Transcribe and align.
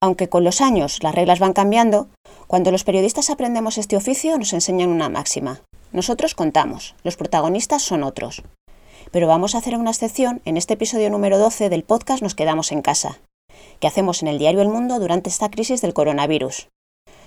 Aunque 0.00 0.28
con 0.28 0.44
los 0.44 0.60
años 0.60 1.02
las 1.02 1.14
reglas 1.14 1.38
van 1.38 1.52
cambiando, 1.52 2.08
cuando 2.46 2.70
los 2.70 2.84
periodistas 2.84 3.30
aprendemos 3.30 3.78
este 3.78 3.96
oficio 3.96 4.38
nos 4.38 4.52
enseñan 4.52 4.90
una 4.90 5.08
máxima. 5.08 5.62
Nosotros 5.92 6.34
contamos, 6.34 6.94
los 7.02 7.16
protagonistas 7.16 7.82
son 7.82 8.02
otros. 8.02 8.42
Pero 9.10 9.28
vamos 9.28 9.54
a 9.54 9.58
hacer 9.58 9.76
una 9.76 9.90
excepción 9.90 10.42
en 10.44 10.56
este 10.56 10.74
episodio 10.74 11.10
número 11.10 11.38
12 11.38 11.68
del 11.68 11.84
podcast 11.84 12.22
Nos 12.22 12.34
quedamos 12.34 12.72
en 12.72 12.82
casa, 12.82 13.20
que 13.80 13.86
hacemos 13.86 14.22
en 14.22 14.28
el 14.28 14.38
diario 14.38 14.62
El 14.62 14.68
Mundo 14.68 14.98
durante 14.98 15.30
esta 15.30 15.50
crisis 15.50 15.80
del 15.80 15.94
coronavirus. 15.94 16.68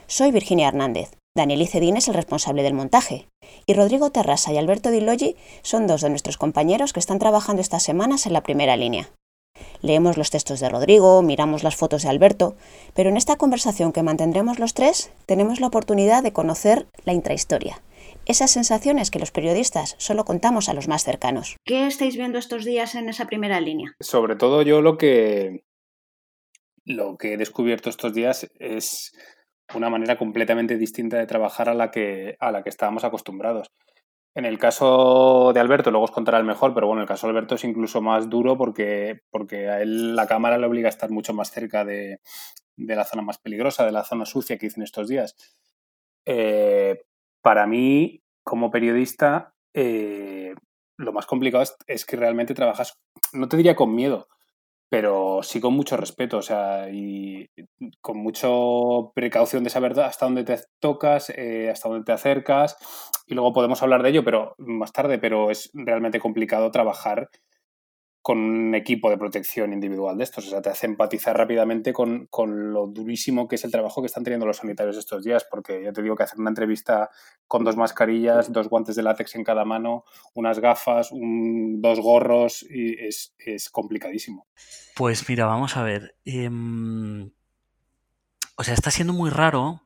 Soy 0.07 0.31
Virginia 0.31 0.67
Hernández. 0.67 1.11
Daniel 1.35 1.61
Icedín 1.61 1.95
es 1.95 2.07
el 2.07 2.15
responsable 2.15 2.63
del 2.63 2.73
montaje. 2.73 3.27
Y 3.65 3.73
Rodrigo 3.73 4.11
Terrasa 4.11 4.51
y 4.51 4.57
Alberto 4.57 4.91
Di 4.91 4.99
Logi 4.99 5.35
son 5.61 5.87
dos 5.87 6.01
de 6.01 6.09
nuestros 6.09 6.37
compañeros 6.37 6.91
que 6.91 6.99
están 6.99 7.19
trabajando 7.19 7.61
estas 7.61 7.83
semanas 7.83 8.25
en 8.25 8.33
la 8.33 8.43
primera 8.43 8.75
línea. 8.75 9.09
Leemos 9.81 10.17
los 10.17 10.29
textos 10.29 10.59
de 10.59 10.69
Rodrigo, 10.69 11.21
miramos 11.21 11.63
las 11.63 11.75
fotos 11.75 12.03
de 12.03 12.09
Alberto, 12.09 12.55
pero 12.93 13.09
en 13.09 13.17
esta 13.17 13.37
conversación 13.37 13.91
que 13.91 14.03
mantendremos 14.03 14.59
los 14.59 14.73
tres 14.73 15.11
tenemos 15.25 15.59
la 15.59 15.67
oportunidad 15.67 16.23
de 16.23 16.33
conocer 16.33 16.87
la 17.05 17.13
intrahistoria, 17.13 17.81
esas 18.25 18.51
sensaciones 18.51 19.11
que 19.11 19.19
los 19.19 19.31
periodistas 19.31 19.95
solo 19.97 20.25
contamos 20.25 20.69
a 20.69 20.73
los 20.73 20.87
más 20.87 21.03
cercanos. 21.03 21.57
¿Qué 21.65 21.87
estáis 21.87 22.15
viendo 22.17 22.37
estos 22.37 22.65
días 22.65 22.95
en 22.95 23.09
esa 23.09 23.25
primera 23.25 23.59
línea? 23.59 23.93
Sobre 23.99 24.35
todo 24.35 24.61
yo 24.61 24.81
lo 24.81 24.97
que 24.97 25.63
lo 26.85 27.17
que 27.17 27.33
he 27.33 27.37
descubierto 27.37 27.89
estos 27.89 28.13
días 28.13 28.49
es 28.57 29.11
una 29.75 29.89
manera 29.89 30.17
completamente 30.17 30.77
distinta 30.77 31.17
de 31.17 31.27
trabajar 31.27 31.69
a 31.69 31.75
la 31.75 31.91
que 31.91 32.35
a 32.39 32.51
la 32.51 32.63
que 32.63 32.69
estábamos 32.69 33.03
acostumbrados. 33.03 33.71
En 34.35 34.45
el 34.45 34.59
caso 34.59 35.51
de 35.53 35.59
Alberto, 35.59 35.91
luego 35.91 36.05
os 36.05 36.11
contará 36.11 36.37
el 36.37 36.45
mejor, 36.45 36.73
pero 36.73 36.87
bueno, 36.87 37.01
el 37.01 37.07
caso 37.07 37.27
de 37.27 37.31
Alberto 37.31 37.55
es 37.55 37.63
incluso 37.63 38.01
más 38.01 38.29
duro 38.29 38.57
porque, 38.57 39.21
porque 39.31 39.69
a 39.69 39.81
él 39.81 40.15
la 40.15 40.27
cámara 40.27 40.57
le 40.57 40.67
obliga 40.67 40.87
a 40.87 40.89
estar 40.89 41.09
mucho 41.09 41.33
más 41.33 41.51
cerca 41.51 41.83
de, 41.83 42.19
la 42.77 43.05
zona 43.05 43.23
más 43.23 43.39
peligrosa, 43.39 43.85
de 43.85 43.91
la 43.91 44.03
zona 44.03 44.25
sucia 44.25 44.57
que 44.57 44.67
dicen 44.67 44.83
estos 44.83 45.07
días. 45.07 45.35
Eh, 46.25 47.01
para 47.41 47.65
mí, 47.65 48.21
como 48.43 48.69
periodista, 48.69 49.55
eh, 49.73 50.53
lo 50.97 51.11
más 51.11 51.25
complicado 51.25 51.63
es, 51.87 52.05
que 52.05 52.15
realmente 52.15 52.53
trabajas, 52.53 52.99
no 53.33 53.47
te 53.47 53.57
diría 53.57 53.75
con 53.75 53.95
miedo, 53.95 54.27
pero 54.89 55.41
sí 55.43 55.59
con 55.61 55.73
mucho 55.73 55.97
respeto, 55.97 56.37
o 56.37 56.41
sea, 56.41 56.89
y 56.91 57.49
con 58.01 58.17
mucha 58.17 58.47
precaución 59.13 59.63
de 59.63 59.69
saber 59.69 59.99
hasta 59.99 60.25
dónde 60.25 60.43
te 60.43 60.59
tocas, 60.79 61.29
eh, 61.35 61.69
hasta 61.71 61.89
dónde 61.89 62.05
te 62.05 62.11
acercas, 62.11 62.75
y 63.27 63.35
luego 63.35 63.53
podemos 63.53 63.81
hablar 63.83 64.01
de 64.03 64.09
ello, 64.09 64.23
pero 64.23 64.55
más 64.57 64.91
tarde, 64.91 65.19
pero 65.19 65.51
es 65.51 65.69
realmente 65.73 66.19
complicado 66.19 66.71
trabajar 66.71 67.29
con 68.21 68.37
un 68.37 68.75
equipo 68.75 69.09
de 69.09 69.17
protección 69.17 69.71
individual 69.71 70.17
de 70.17 70.23
estos. 70.23 70.47
O 70.47 70.49
sea, 70.49 70.61
te 70.61 70.69
hace 70.69 70.85
empatizar 70.85 71.37
rápidamente 71.37 71.93
con, 71.93 72.27
lo 72.73 72.87
durísimo 72.87 73.47
que 73.47 73.55
es 73.55 73.63
el 73.63 73.71
trabajo 73.71 74.01
que 74.01 74.07
están 74.07 74.23
teniendo 74.23 74.45
los 74.45 74.57
sanitarios 74.57 74.97
estos 74.97 75.23
días, 75.23 75.45
porque 75.49 75.83
ya 75.83 75.93
te 75.93 76.01
digo 76.01 76.15
que 76.15 76.23
hacer 76.23 76.39
una 76.39 76.49
entrevista 76.49 77.09
con 77.47 77.63
dos 77.63 77.77
mascarillas, 77.77 78.51
dos 78.51 78.67
guantes 78.67 78.95
de 78.95 79.03
látex 79.03 79.35
en 79.35 79.43
cada 79.43 79.63
mano, 79.65 80.03
unas 80.33 80.59
gafas, 80.59 81.09
dos 81.11 81.99
gorros, 81.99 82.65
y 82.69 82.95
es, 83.05 83.33
complicadísimo. 83.71 84.47
Pues 84.95 85.27
mira, 85.29 85.45
vamos 85.45 85.77
a 85.77 85.83
ver. 85.83 86.15
Em, 86.25 87.31
o 88.57 88.63
sea, 88.63 88.73
está 88.73 88.91
siendo 88.91 89.13
muy 89.13 89.29
raro. 89.29 89.83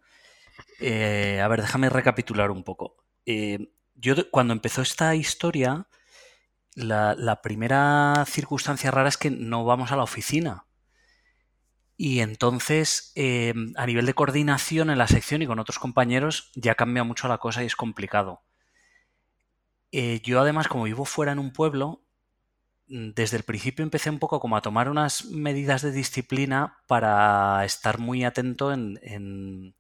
Eh, 0.80 1.40
a 1.42 1.48
ver, 1.48 1.62
déjame 1.62 1.90
recapitular 1.90 2.50
un 2.50 2.64
poco. 2.64 2.98
Eh, 3.26 3.72
yo 3.96 4.16
cuando 4.32 4.54
empezó 4.54 4.82
esta 4.82 5.16
historia 5.16 5.88
la, 6.76 7.42
primera 7.42 8.26
circunstancia 8.28 8.92
rara 8.92 9.10
es 9.10 9.18
que 9.18 9.30
no 9.30 9.66
vamos 9.66 9.92
a 9.92 9.96
la 9.96 10.04
oficina. 10.04 10.66
Y 11.96 12.20
entonces, 12.22 13.12
em, 13.16 13.74
a 13.78 13.86
nivel 13.86 14.06
de 14.06 14.14
coordinación 14.14 14.90
en 14.90 14.98
la 14.98 15.08
sección 15.08 15.42
y 15.42 15.48
con 15.48 15.60
otros 15.60 15.80
compañeros, 15.80 16.52
ya 16.56 16.76
cambia 16.76 17.04
mucho 17.04 17.28
la 17.28 17.38
cosa 17.38 17.64
y 17.64 17.68
es 17.68 17.76
complicado. 17.76 18.42
Eh, 19.92 20.22
yo 20.24 20.42
además, 20.42 20.68
como 20.68 20.86
vivo 20.86 21.06
fuera 21.06 21.32
en 21.32 21.40
un 21.40 21.54
pueblo, 21.54 22.04
mm, 22.88 23.12
desde 23.16 23.38
el 23.38 23.44
principio 23.44 23.84
empecé 23.84 24.10
un 24.10 24.20
poco 24.20 24.40
como 24.40 24.58
a 24.58 24.62
tomar 24.62 24.90
unas 24.90 25.26
medidas 25.26 25.82
de 25.84 25.92
disciplina 25.92 26.80
para 26.88 27.64
estar 27.66 28.00
muy 28.00 28.24
atento 28.24 28.74
en, 28.74 29.76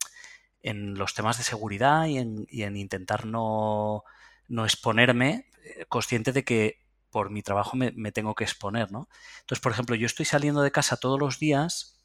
los 0.64 1.14
temas 1.14 1.38
de 1.38 1.44
seguridad 1.44 2.06
y 2.08 2.18
en, 2.18 2.78
intentar 2.78 3.26
no, 3.26 4.04
no 4.48 4.66
exponerme, 4.66 5.50
eh, 5.64 5.86
consciente 5.90 6.32
de 6.32 6.44
que 6.44 6.83
por 7.14 7.30
mi 7.30 7.44
trabajo 7.44 7.78
me, 7.78 8.12
tengo 8.12 8.36
que 8.36 8.44
exponer, 8.44 8.92
¿no? 8.92 9.08
Entonces, 9.40 9.62
por 9.62 9.72
ejemplo, 9.72 9.96
yo 9.96 10.06
estoy 10.06 10.26
saliendo 10.26 10.62
de 10.62 10.72
casa 10.72 10.98
todos 10.98 11.20
los 11.20 11.40
días 11.40 12.02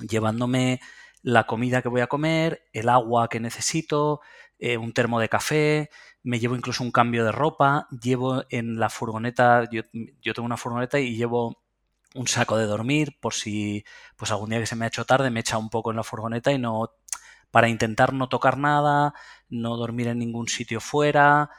llevándome 0.00 0.80
la 1.22 1.46
comida 1.46 1.82
que 1.82 1.88
voy 1.88 2.00
a 2.00 2.06
comer, 2.06 2.68
el 2.72 2.88
agua 2.88 3.28
que 3.28 3.40
necesito, 3.40 4.20
eh, 4.58 4.76
un 4.76 4.92
termo 4.92 5.20
de 5.20 5.28
café, 5.28 5.90
me 6.22 6.38
llevo 6.38 6.56
incluso 6.56 6.82
un 6.82 6.90
cambio 6.90 7.24
de 7.24 7.32
ropa, 7.32 7.88
llevo 7.90 8.44
en 8.50 8.78
la 8.78 8.88
furgoneta, 8.88 9.68
yo, 9.70 9.82
yo, 10.20 10.34
tengo 10.34 10.46
una 10.46 10.56
furgoneta 10.56 10.98
y 10.98 11.16
llevo 11.16 11.62
un 12.14 12.26
saco 12.28 12.56
de 12.56 12.66
dormir 12.66 13.18
por 13.20 13.34
si 13.34 13.84
pues 14.16 14.30
algún 14.30 14.50
día 14.50 14.60
que 14.60 14.66
se 14.66 14.76
me 14.76 14.86
ha 14.86 14.88
hecho 14.88 15.04
tarde 15.04 15.30
me 15.30 15.40
echa 15.40 15.58
un 15.58 15.68
poco 15.68 15.90
en 15.90 15.96
la 15.96 16.02
furgoneta 16.02 16.50
y 16.52 16.58
no 16.58 16.90
para 17.50 17.68
intentar 17.68 18.12
no 18.12 18.28
tocar 18.28 18.58
nada, 18.58 19.14
no 19.48 19.76
dormir 19.76 20.08
en 20.08 20.18
ningún 20.18 20.48
sitio 20.48 20.80
fuera, 20.80 21.50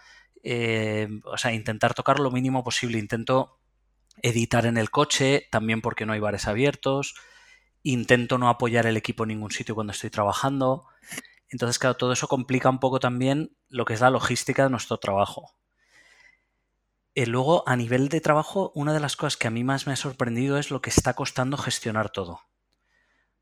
eh, 0.49 1.09
o 1.25 1.37
sea, 1.37 1.51
intentar 1.53 1.93
tocar 1.93 2.21
lo 2.21 2.31
mínimo 2.31 2.63
posible. 2.63 2.99
Intento 2.99 3.59
editar 4.21 4.65
en 4.65 4.77
el 4.77 4.89
coche, 4.89 5.45
también 5.51 5.81
porque 5.81 6.05
no 6.05 6.13
hay 6.13 6.21
bares 6.21 6.47
abiertos. 6.47 7.15
Intento 7.83 8.37
no 8.37 8.47
apoyar 8.47 8.85
el 8.85 8.95
equipo 8.95 9.23
en 9.23 9.29
ningún 9.29 9.51
sitio 9.51 9.75
cuando 9.75 9.91
estoy 9.91 10.09
trabajando. 10.09 10.85
Entonces, 11.49 11.79
claro, 11.79 11.97
todo 11.97 12.13
eso 12.13 12.29
complica 12.29 12.69
un 12.69 12.79
poco 12.79 13.01
también 13.01 13.57
lo 13.67 13.83
que 13.83 13.93
es 13.93 13.99
la 13.99 14.09
logística 14.09 14.63
de 14.63 14.69
nuestro 14.69 14.99
trabajo. 14.99 15.51
Eh, 17.13 17.25
luego, 17.25 17.67
a 17.67 17.75
nivel 17.75 18.07
de 18.07 18.21
trabajo, 18.21 18.71
una 18.73 18.93
de 18.93 19.01
las 19.01 19.17
cosas 19.17 19.35
que 19.35 19.47
a 19.47 19.51
mí 19.51 19.65
más 19.65 19.85
me 19.85 19.93
ha 19.93 19.97
sorprendido 19.97 20.57
es 20.57 20.71
lo 20.71 20.81
que 20.81 20.91
está 20.91 21.13
costando 21.13 21.57
gestionar 21.57 22.09
todo. 22.09 22.39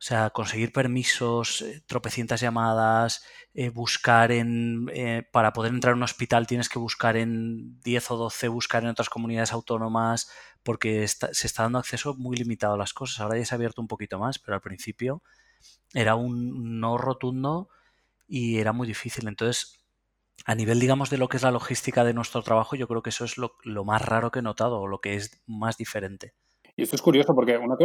O 0.05 0.07
sea, 0.07 0.29
conseguir 0.29 0.71
permisos, 0.71 1.63
eh, 1.63 1.81
tropecientas 1.87 2.39
llamadas, 2.39 3.23
eh, 3.55 3.69
buscar 3.69 4.31
en... 4.31 4.87
Eh, 4.93 5.27
para 5.31 5.51
poder 5.51 5.73
entrar 5.73 5.93
a 5.93 5.97
un 5.97 6.03
hospital 6.03 6.45
tienes 6.45 6.69
que 6.69 6.77
buscar 6.77 7.17
en 7.17 7.81
10 7.81 8.11
o 8.11 8.17
12, 8.17 8.47
buscar 8.49 8.83
en 8.83 8.89
otras 8.89 9.09
comunidades 9.09 9.51
autónomas, 9.51 10.29
porque 10.61 11.07
se 11.07 11.47
está 11.47 11.63
dando 11.63 11.79
acceso 11.79 12.13
muy 12.19 12.37
limitado 12.37 12.75
a 12.75 12.77
las 12.77 12.93
cosas. 12.93 13.19
Ahora 13.19 13.39
ya 13.39 13.45
se 13.45 13.55
ha 13.55 13.57
abierto 13.57 13.81
un 13.81 13.87
poquito 13.87 14.19
más, 14.19 14.37
pero 14.37 14.53
al 14.53 14.61
principio 14.61 15.23
era 15.95 16.13
un 16.13 16.79
no 16.79 16.99
rotundo 16.99 17.69
y 18.27 18.59
era 18.59 18.73
muy 18.73 18.85
difícil. 18.85 19.27
Entonces, 19.27 19.79
a 20.45 20.53
nivel, 20.53 20.79
digamos, 20.79 21.09
de 21.09 21.17
lo 21.17 21.29
que 21.29 21.37
es 21.37 21.43
la 21.43 21.51
logística 21.51 22.03
de 22.03 22.13
nuestro 22.13 22.43
trabajo, 22.43 22.75
yo 22.75 22.87
creo 22.87 23.01
que 23.01 23.09
eso 23.09 23.25
es 23.25 23.39
lo, 23.39 23.55
lo 23.63 23.85
más 23.85 24.03
raro 24.03 24.31
que 24.31 24.39
he 24.39 24.43
notado 24.43 24.79
o 24.81 24.87
lo 24.87 25.01
que 25.01 25.15
es 25.15 25.41
más 25.47 25.77
diferente. 25.77 26.35
Y 26.77 26.83
esto 26.83 26.97
es 26.97 27.01
curioso 27.01 27.33
porque 27.33 27.57
una, 27.57 27.77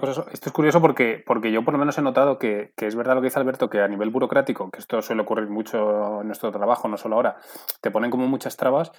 cosa, 0.00 0.24
esto 0.32 0.48
es 0.48 0.52
curioso 0.52 0.80
porque, 0.80 1.20
porque 1.26 1.50
yo 1.50 1.64
por 1.64 1.74
lo 1.74 1.78
menos 1.78 1.98
he 1.98 2.02
notado 2.02 2.38
que, 2.38 2.72
es 2.76 2.94
verdad 2.94 3.16
lo 3.16 3.20
que 3.20 3.26
dice 3.26 3.40
Alberto, 3.40 3.68
que 3.68 3.80
a 3.80 3.88
nivel 3.88 4.10
burocrático, 4.10 4.70
que 4.70 4.78
esto 4.78 5.02
suele 5.02 5.22
ocurrir 5.22 5.48
mucho 5.48 6.20
en 6.20 6.28
nuestro 6.28 6.52
trabajo, 6.52 6.86
no 6.86 6.96
solo 6.96 7.16
ahora, 7.16 7.36
te 7.80 7.90
ponen 7.90 8.10
como 8.10 8.28
muchas 8.28 8.56
trabas, 8.56 8.92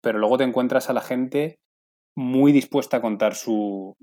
pero 0.00 0.18
luego 0.18 0.38
te 0.38 0.44
encuentras 0.44 0.88
a 0.88 0.94
la 0.94 1.02
gente 1.02 1.58
muy 2.16 2.52
dispuesta 2.52 2.96
a 2.96 3.00
contar 3.02 3.34
su, 3.34 3.94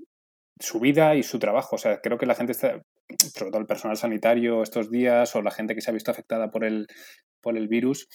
su 0.60 0.78
vida 0.78 1.16
y 1.16 1.24
su 1.24 1.40
trabajo. 1.40 1.74
O 1.74 1.78
sea, 1.78 2.00
creo 2.00 2.16
que 2.16 2.26
la 2.26 2.36
gente 2.36 2.52
está, 2.52 2.80
sobre 3.18 3.50
todo 3.50 3.60
el 3.60 3.66
personal 3.66 3.96
sanitario 3.96 4.62
estos 4.62 4.88
días 4.88 5.34
o 5.34 5.42
la 5.42 5.50
gente 5.50 5.74
que 5.74 5.80
se 5.80 5.90
ha 5.90 5.94
visto 5.94 6.12
afectada 6.12 6.50
por 6.52 6.64
el, 6.64 6.86
por 7.40 7.56
el 7.56 7.66
virus, 7.66 8.06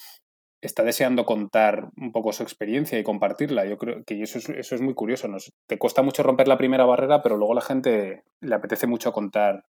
está 0.60 0.82
deseando 0.82 1.24
contar 1.24 1.90
un 1.96 2.12
poco 2.12 2.32
su 2.32 2.42
experiencia 2.42 2.98
y 2.98 3.04
compartirla. 3.04 3.64
Yo 3.64 3.78
creo 3.78 4.04
que 4.04 4.20
eso 4.22 4.38
es, 4.38 4.48
eso 4.48 4.74
es 4.74 4.80
muy 4.80 4.94
curioso. 4.94 5.28
Te 5.66 5.78
cuesta 5.78 6.02
mucho 6.02 6.22
romper 6.22 6.48
la 6.48 6.58
primera 6.58 6.84
barrera, 6.84 7.22
pero 7.22 7.36
luego 7.36 7.54
la 7.54 7.60
gente 7.60 8.24
le 8.40 8.54
apetece 8.54 8.86
mucho 8.86 9.12
contar 9.12 9.66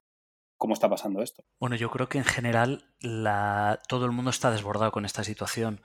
cómo 0.58 0.74
está 0.74 0.90
pasando 0.90 1.22
esto. 1.22 1.44
Bueno, 1.60 1.76
yo 1.76 1.90
creo 1.90 2.10
que 2.10 2.18
en 2.18 2.26
general 2.26 2.86
todo 3.88 4.06
el 4.06 4.12
mundo 4.12 4.32
está 4.32 4.52
desbordado 4.52 4.92
con 4.92 5.06
esta 5.06 5.24
situación, 5.24 5.82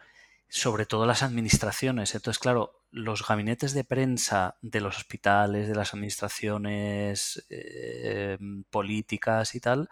sobre 0.49 0.87
todo 0.87 1.07
las 1.07 1.23
administraciones. 1.23 2.15
Entonces, 2.15 2.41
claro, 2.41 2.81
los 2.91 3.27
gabinetes 3.27 3.75
de 3.75 3.85
prensa 3.85 4.57
de 4.63 4.81
los 4.81 4.97
hospitales, 4.97 5.69
de 5.69 5.75
las 5.75 5.95
administraciones 5.95 7.47
eh, 7.51 8.39
políticas 8.71 9.55
y 9.55 9.61
tal, 9.61 9.89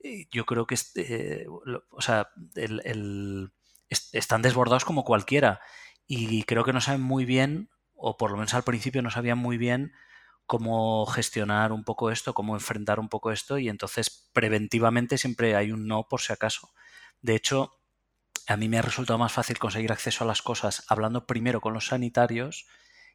eh, 0.00 0.26
yo 0.30 0.44
creo 0.44 0.66
que, 0.66 0.76
eh, 0.96 1.46
o 1.90 2.00
sea, 2.00 2.28
el 2.54 3.50
están 3.88 4.42
desbordados 4.42 4.84
como 4.84 5.04
cualquiera. 5.04 5.60
Y 6.06 6.44
creo 6.44 6.64
que 6.64 6.72
no 6.72 6.80
saben 6.80 7.02
muy 7.02 7.24
bien, 7.24 7.70
o 7.94 8.16
por 8.16 8.30
lo 8.30 8.36
menos 8.36 8.54
al 8.54 8.64
principio 8.64 9.02
no 9.02 9.10
sabían 9.10 9.38
muy 9.38 9.56
bien 9.58 9.92
cómo 10.46 11.04
gestionar 11.06 11.72
un 11.72 11.84
poco 11.84 12.10
esto, 12.10 12.34
cómo 12.34 12.54
enfrentar 12.54 13.00
un 13.00 13.08
poco 13.08 13.32
esto, 13.32 13.58
y 13.58 13.68
entonces 13.68 14.30
preventivamente 14.32 15.18
siempre 15.18 15.56
hay 15.56 15.72
un 15.72 15.88
no 15.88 16.06
por 16.08 16.20
si 16.20 16.32
acaso. 16.32 16.70
De 17.20 17.34
hecho, 17.34 17.72
a 18.46 18.56
mí 18.56 18.68
me 18.68 18.78
ha 18.78 18.82
resultado 18.82 19.18
más 19.18 19.32
fácil 19.32 19.58
conseguir 19.58 19.90
acceso 19.90 20.22
a 20.22 20.26
las 20.26 20.42
cosas 20.42 20.84
hablando 20.88 21.26
primero 21.26 21.60
con 21.60 21.74
los 21.74 21.86
sanitarios 21.88 22.66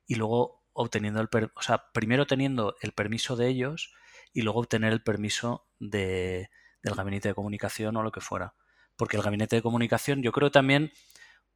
y 0.06 0.16
luego 0.16 0.66
obteniendo 0.74 1.22
el, 1.22 1.30
o 1.56 1.62
sea, 1.62 1.86
primero 1.94 2.28
teniendo 2.28 2.76
el 2.82 2.92
permiso 2.92 3.36
de 3.36 3.48
ellos 3.48 3.94
y 4.34 4.42
luego 4.42 4.60
obtener 4.60 4.92
el 4.92 5.04
permiso 5.04 5.68
de, 5.80 6.50
del 6.84 6.96
gabinete 6.96 7.30
de 7.30 7.36
comunicación 7.36 7.96
o 7.96 8.04
lo 8.04 8.12
que 8.12 8.22
fuera. 8.22 8.56
Porque 9.02 9.18
el 9.18 9.24
gabinete 9.24 9.56
de 9.56 9.64
comunicación, 9.64 10.22
yo 10.22 10.32
creo 10.32 10.52
también, 10.52 10.92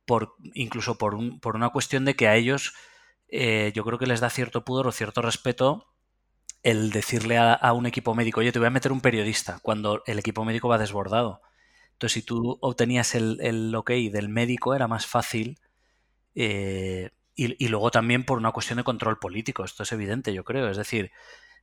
por, 0.06 0.34
incluso 0.56 0.98
por, 0.98 1.14
un, 1.14 1.40
por 1.40 1.56
una 1.56 1.70
cuestión 1.70 2.04
de 2.04 2.16
que 2.16 2.28
a 2.28 2.36
ellos, 2.36 2.74
eh, 3.28 3.72
yo 3.76 3.84
creo 3.84 4.00
que 4.00 4.08
les 4.08 4.20
da 4.20 4.32
cierto 4.32 4.66
pudor 4.66 4.88
o 4.88 4.92
cierto 4.92 5.22
respeto 5.22 5.94
el 6.64 6.90
decirle 6.90 7.38
a, 7.38 7.72
un 7.74 7.86
equipo 7.86 8.16
médico, 8.16 8.40
oye, 8.40 8.52
te 8.52 8.58
voy 8.58 8.66
a 8.66 8.72
meter 8.72 8.92
un 8.92 9.00
periodista, 9.00 9.60
cuando 9.62 10.02
el 10.08 10.18
equipo 10.18 10.44
médico 10.44 10.70
va 10.70 10.80
desbordado. 10.80 11.44
Entonces, 11.92 12.14
si 12.14 12.22
tú 12.24 12.58
obtenías 12.62 13.14
el, 13.14 13.38
el 13.42 13.76
ok 13.76 13.92
del 14.12 14.28
médico, 14.28 14.74
era 14.74 14.88
más 14.88 15.06
fácil. 15.06 15.60
Eh, 16.34 17.12
y, 17.36 17.64
y, 17.64 17.68
luego 17.68 17.92
también 17.92 18.26
por 18.26 18.40
una 18.40 18.54
cuestión 18.54 18.78
de 18.78 18.84
control 18.84 19.20
político, 19.20 19.64
esto 19.64 19.84
es 19.84 19.92
evidente, 19.92 20.34
yo 20.34 20.44
creo. 20.44 20.68
Es 20.68 20.78
decir, 20.78 21.12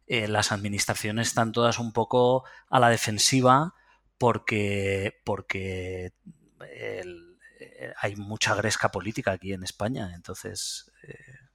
eh, 0.07 0.29
las 0.29 0.53
administraciones 0.53 1.27
están 1.27 1.51
todas 1.51 1.81
un 1.81 1.93
poco 1.93 2.45
a 2.71 2.79
la 2.79 2.89
defensiva 2.89 3.75
porque, 4.23 5.15
porque 5.25 6.13
eh, 6.71 7.03
hay 8.01 8.15
mucha 8.15 8.55
gresca 8.55 8.93
política 8.93 9.33
aquí 9.33 9.53
en 9.53 9.65
España. 9.65 10.13
Entonces, 10.15 10.93
eh, 11.03 11.49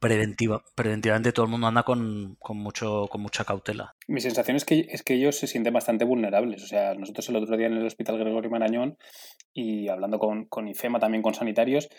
preventiva, 0.00 0.64
preventivamente 0.74 1.32
todo 1.32 1.44
el 1.44 1.50
mundo 1.50 1.66
anda 1.66 1.82
con, 1.82 2.36
con, 2.36 2.56
mucho, 2.56 3.06
con 3.10 3.20
mucha 3.20 3.44
cautela. 3.44 3.96
Mi 4.06 4.22
sensación 4.22 4.56
es 4.56 4.64
que, 4.64 4.86
es 4.88 5.02
que 5.02 5.12
ellos 5.12 5.36
se 5.36 5.46
sienten 5.46 5.74
bastante 5.74 6.06
vulnerables. 6.06 6.62
O 6.62 6.66
sea, 6.66 6.94
nosotros 6.94 7.28
el 7.28 7.36
otro 7.36 7.58
día 7.58 7.66
en 7.66 7.74
el 7.74 7.86
Hospital 7.86 8.18
Gregorio 8.18 8.48
Marañón 8.48 8.96
y 9.52 9.90
hablando 9.90 10.18
con, 10.18 10.46
con 10.46 10.68
IFEMA, 10.68 11.00
también 11.00 11.20
con 11.20 11.34
sanitarios, 11.34 11.90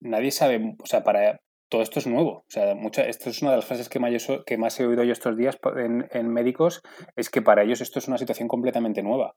nadie 0.00 0.30
sabe, 0.30 0.74
o 0.82 0.86
sea, 0.86 1.04
para, 1.04 1.42
todo 1.68 1.82
esto 1.82 1.98
es 1.98 2.06
nuevo. 2.06 2.30
O 2.30 2.50
sea, 2.50 2.74
mucha, 2.74 3.02
esto 3.02 3.30
es 3.30 3.42
una 3.42 3.52
de 3.52 3.58
las 3.58 3.66
frases 3.66 3.88
que 3.88 3.98
más, 3.98 4.12
que 4.46 4.58
más 4.58 4.78
he 4.80 4.86
oído 4.86 5.04
yo 5.04 5.12
estos 5.12 5.36
días 5.36 5.58
en, 5.76 6.08
en, 6.10 6.28
médicos, 6.28 6.82
es 7.16 7.30
que 7.30 7.42
para 7.42 7.62
ellos 7.62 7.80
esto 7.80 7.98
es 7.98 8.08
una 8.08 8.18
situación 8.18 8.48
completamente 8.48 9.02
nueva. 9.02 9.34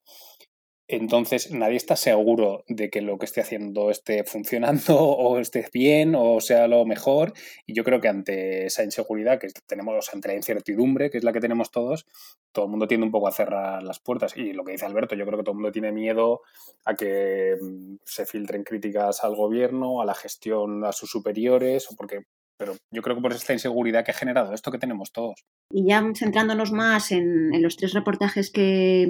Entonces, 0.93 1.51
nadie 1.51 1.77
está 1.77 1.95
seguro 1.95 2.65
de 2.67 2.89
que 2.89 2.99
lo 2.99 3.17
que 3.17 3.23
esté 3.23 3.39
haciendo 3.39 3.89
esté 3.89 4.25
funcionando 4.25 4.97
o 4.99 5.39
esté 5.39 5.65
bien 5.71 6.15
o 6.17 6.41
sea 6.41 6.67
lo 6.67 6.85
mejor. 6.85 7.31
Y 7.65 7.73
yo 7.73 7.85
creo 7.85 8.01
que 8.01 8.09
ante 8.09 8.65
esa 8.65 8.83
inseguridad 8.83 9.39
que 9.39 9.47
tenemos, 9.65 10.13
ante 10.13 10.27
la 10.27 10.35
incertidumbre, 10.35 11.09
que 11.09 11.17
es 11.17 11.23
la 11.23 11.31
que 11.31 11.39
tenemos 11.39 11.71
todos, 11.71 12.05
todo 12.51 12.65
el 12.65 12.71
mundo 12.71 12.89
tiende 12.89 13.05
un 13.05 13.11
poco 13.11 13.29
a 13.29 13.31
cerrar 13.31 13.81
las 13.83 14.01
puertas. 14.01 14.35
Y 14.35 14.51
lo 14.51 14.65
que 14.65 14.73
dice 14.73 14.85
Alberto, 14.85 15.15
yo 15.15 15.25
creo 15.25 15.37
que 15.37 15.45
todo 15.45 15.53
el 15.53 15.59
mundo 15.59 15.71
tiene 15.71 15.93
miedo 15.93 16.41
a 16.83 16.93
que 16.93 17.55
mm, 17.61 17.95
se 18.03 18.25
filtren 18.25 18.65
críticas 18.65 19.23
al 19.23 19.33
gobierno, 19.33 20.01
a 20.01 20.05
la 20.05 20.13
gestión, 20.13 20.83
a 20.83 20.91
sus 20.91 21.09
superiores, 21.09 21.89
o 21.89 21.95
porque 21.95 22.23
pero 22.57 22.75
yo 22.91 23.01
creo 23.01 23.15
que 23.15 23.23
por 23.23 23.33
esta 23.33 23.53
inseguridad 23.53 24.05
que 24.05 24.11
ha 24.11 24.13
generado 24.13 24.53
esto 24.53 24.71
que 24.71 24.77
tenemos 24.77 25.11
todos. 25.11 25.45
Y 25.71 25.87
ya 25.87 26.03
centrándonos 26.13 26.71
más 26.71 27.11
en, 27.11 27.55
en 27.55 27.63
los 27.63 27.75
tres 27.75 27.93
reportajes 27.93 28.51
que, 28.51 29.09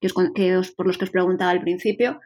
que 0.00 0.56
os, 0.56 0.72
por 0.72 0.86
los 0.86 0.98
que 0.98 1.04
os 1.04 1.10
preguntaba 1.10 1.50
al 1.50 1.60
principio. 1.60 2.20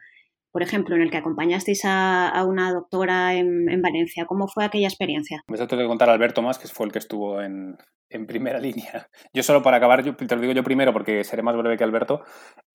Por 0.51 0.63
ejemplo, 0.63 0.95
en 0.95 1.01
el 1.01 1.11
que 1.11 1.17
acompañasteis 1.17 1.83
a, 1.83 2.29
a 2.29 2.45
una 2.45 2.71
doctora 2.71 3.33
en, 3.33 3.69
en, 3.69 3.81
Valencia. 3.81 4.25
¿Cómo 4.25 4.47
fue 4.47 4.63
aquella 4.63 4.87
experiencia? 4.87 5.41
Me 5.49 5.57
tengo 5.57 5.67
que 5.67 5.87
contar 5.87 6.09
a 6.09 6.13
Alberto 6.13 6.41
más, 6.41 6.57
que 6.57 6.69
fue 6.69 6.85
el 6.85 6.93
que 6.93 6.99
estuvo 6.99 7.41
en, 7.41 7.75
en, 8.09 8.25
primera 8.25 8.59
línea. 8.67 9.07
Yo 9.33 9.43
solo 9.43 9.61
para 9.61 9.77
acabar, 9.77 10.01
te 10.03 10.35
lo 10.35 10.41
digo 10.41 10.53
yo 10.53 10.63
primero 10.63 10.93
porque 10.93 11.25
seré 11.25 11.43
más 11.43 11.57
breve 11.57 11.77
que 11.77 11.83
Alberto. 11.83 12.23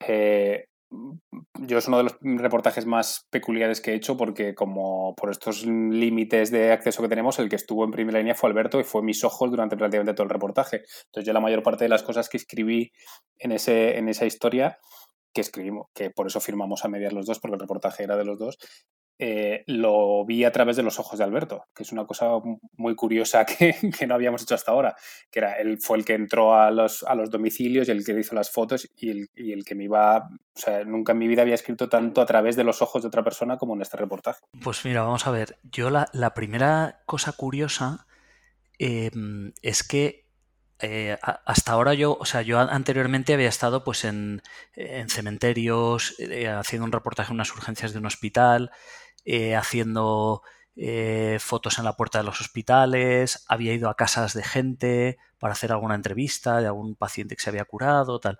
Eh, 0.07 0.67
yo 0.91 1.79
es 1.79 1.89
uno 1.89 1.99
de 1.99 2.05
los 2.05 2.17
reportajes 2.21 2.85
más 2.85 3.27
peculiares 3.31 3.81
que 3.81 3.93
he 3.93 3.95
hecho 3.95 4.17
porque 4.17 4.55
como 4.55 5.15
por 5.15 5.31
estos 5.31 5.65
límites 5.65 6.51
de 6.51 6.73
acceso 6.73 7.03
que 7.03 7.09
tenemos, 7.09 7.39
el 7.39 7.49
que 7.49 7.57
estuvo 7.57 7.85
en 7.85 7.93
primera 7.93 8.19
línea 8.19 8.35
fue 8.35 8.51
Alberto 8.51 8.81
y 8.81 8.85
fue 8.85 9.03
mis 9.03 9.23
ojos 9.23 9.51
durante 9.51 9.77
prácticamente 9.77 10.15
todo 10.15 10.25
el 10.25 10.31
reportaje. 10.31 10.83
Entonces 11.07 11.27
yo 11.27 11.33
la 11.33 11.41
mayor 11.41 11.63
parte 11.63 11.85
de 11.85 11.91
las 11.91 12.03
cosas 12.03 12.29
que 12.29 12.39
escribí 12.39 12.93
en, 13.39 13.53
ese, 13.53 13.99
en 13.99 14.09
esa 14.09 14.27
historia, 14.27 14.79
que 15.33 15.43
escribimos, 15.43 15.87
que 15.95 16.11
por 16.11 16.27
eso 16.27 16.41
firmamos 16.41 16.85
a 16.85 16.89
medias 16.89 17.13
los 17.13 17.27
dos, 17.27 17.39
porque 17.39 17.55
el 17.55 17.61
reportaje 17.61 18.03
era 18.03 18.17
de 18.17 18.25
los 18.25 18.39
dos, 18.39 18.59
eh, 19.23 19.65
lo 19.67 20.25
vi 20.25 20.45
a 20.45 20.51
través 20.51 20.77
de 20.77 20.83
los 20.83 20.99
ojos 20.99 21.19
de 21.19 21.25
Alberto, 21.25 21.67
que 21.75 21.83
es 21.83 21.93
una 21.93 22.07
cosa 22.07 22.31
muy 22.79 22.95
curiosa 22.95 23.45
que, 23.45 23.77
no 24.07 24.15
habíamos 24.15 24.43
hecho 24.43 24.55
hasta 24.55 24.73
ahora, 24.73 24.97
que 25.31 25.41
era 25.41 25.53
él 25.61 25.79
fue 25.79 25.99
el 25.99 26.07
que 26.07 26.15
entró 26.15 26.55
a 26.55 26.71
los, 26.71 27.03
a 27.03 27.15
los 27.15 27.31
domicilios 27.31 27.87
y 27.87 27.91
el 27.91 28.03
que 28.03 28.19
hizo 28.19 28.35
las 28.35 28.51
fotos 28.51 28.89
y 28.97 29.11
el, 29.11 29.65
que 29.67 29.75
me 29.75 29.85
iba, 29.85 30.17
o 30.17 30.59
sea, 30.59 30.85
nunca 30.85 31.13
en 31.13 31.19
mi 31.19 31.29
vida 31.29 31.43
había 31.43 31.55
escrito 31.55 31.91
tanto 31.91 32.23
a 32.23 32.27
través 32.27 32.57
de 32.57 32.65
los 32.65 32.81
ojos 32.81 33.03
de 33.03 33.09
otra 33.09 33.23
persona 33.23 33.59
como 33.59 33.75
en 33.75 33.83
este 33.83 33.99
reportaje. 33.99 34.41
Pues 34.65 34.87
mira, 34.87 35.03
vamos 35.03 35.27
a 35.27 35.31
ver, 35.31 35.59
yo 35.65 35.91
la, 35.91 36.09
la 36.15 36.33
primera 36.33 37.03
cosa 37.05 37.33
curiosa 37.33 38.07
eh, 38.79 39.11
es 39.61 39.83
que 39.83 40.31
eh, 40.83 41.19
hasta 41.23 41.73
ahora 41.73 41.93
yo, 41.93 42.17
o 42.19 42.25
sea, 42.25 42.41
yo 42.41 42.59
anteriormente 42.59 43.35
había 43.35 43.49
estado 43.49 43.85
pues 43.85 44.05
en, 44.05 44.43
en 44.75 45.11
cementerios, 45.11 46.15
eh, 46.19 46.49
haciendo 46.49 46.87
un 46.87 46.93
reportaje 46.93 47.31
en 47.31 47.35
unas 47.35 47.53
urgencias 47.53 47.93
de 47.93 47.99
un 47.99 48.07
hospital, 48.07 48.71
eh, 49.25 49.57
haciendo 49.57 50.43
eh, 50.77 51.39
fotos 51.41 51.79
en 51.79 51.85
la 51.85 51.97
puerta 51.97 52.19
de 52.19 52.25
los 52.25 52.41
hospitales, 52.41 53.45
había 53.49 53.75
ido 53.75 53.89
a 53.89 53.97
casas 53.97 54.35
de 54.35 54.43
gente 54.43 55.19
para 55.39 55.53
hacer 55.53 55.73
alguna 55.73 55.95
entrevista 55.95 56.61
de 56.61 56.67
algún 56.67 56.95
paciente 56.95 57.37
que 57.37 57.43
se 57.43 57.51
había 57.51 57.65
curado, 57.65 58.21
tal. 58.21 58.39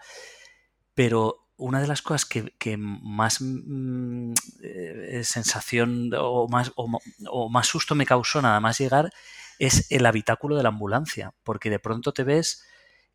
Pero 0.95 1.49
una 1.57 1.81
de 1.81 1.87
las 1.87 2.03
cosas 2.03 2.25
que, 2.25 2.77
más 2.77 3.41
mm, 3.41 4.33
eh, 4.63 5.23
sensación 5.25 6.11
o 6.17 6.49
más, 6.49 6.73
o 6.77 7.49
más 7.51 7.67
susto 7.67 7.95
me 7.95 8.07
causó 8.07 8.41
nada 8.41 8.61
más 8.61 8.79
llegar 8.79 9.11
es 9.59 9.91
el 9.91 10.07
habitáculo 10.07 10.57
de 10.57 10.63
la 10.63 10.71
ambulancia, 10.71 11.35
porque 11.45 11.69
de 11.69 11.79
pronto 11.79 12.13
te 12.13 12.25
ves 12.25 12.65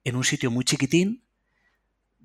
en 0.04 0.16
un 0.16 0.24
sitio 0.24 0.52
muy 0.52 0.64
chiquitín 0.64 1.25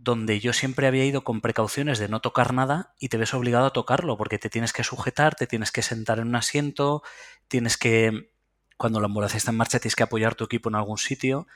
donde 0.03 0.41
yo 0.41 0.55
siempre 0.55 0.87
había 0.87 1.05
ido 1.05 1.25
con 1.25 1.43
precauciones 1.43 1.99
de 1.99 2.09
no 2.09 2.21
tocar 2.21 2.55
nada 2.55 2.95
y 2.99 3.11
te 3.11 3.19
ves 3.19 3.35
obligado 3.35 3.67
a 3.67 3.73
tocarlo 3.73 4.17
porque 4.17 4.39
te 4.39 4.49
tienes 4.49 4.73
que 4.73 4.83
sujetar, 4.83 5.35
te 5.35 5.47
tienes 5.47 5.73
que 5.73 5.83
sentar 5.83 6.19
en 6.21 6.29
un 6.29 6.37
asiento, 6.37 7.03
tienes 7.49 7.77
que, 7.77 8.33
cuando 8.79 8.99
la 9.01 9.07
ambulancia 9.07 9.37
está 9.37 9.51
en 9.51 9.59
marcha, 9.59 9.79
tienes 9.79 9.97
que 9.97 10.03
apoyar 10.03 10.35
tu 10.35 10.45
equipo 10.45 10.71
en 10.71 10.77
algún 10.77 10.97
sitio. 10.97 11.47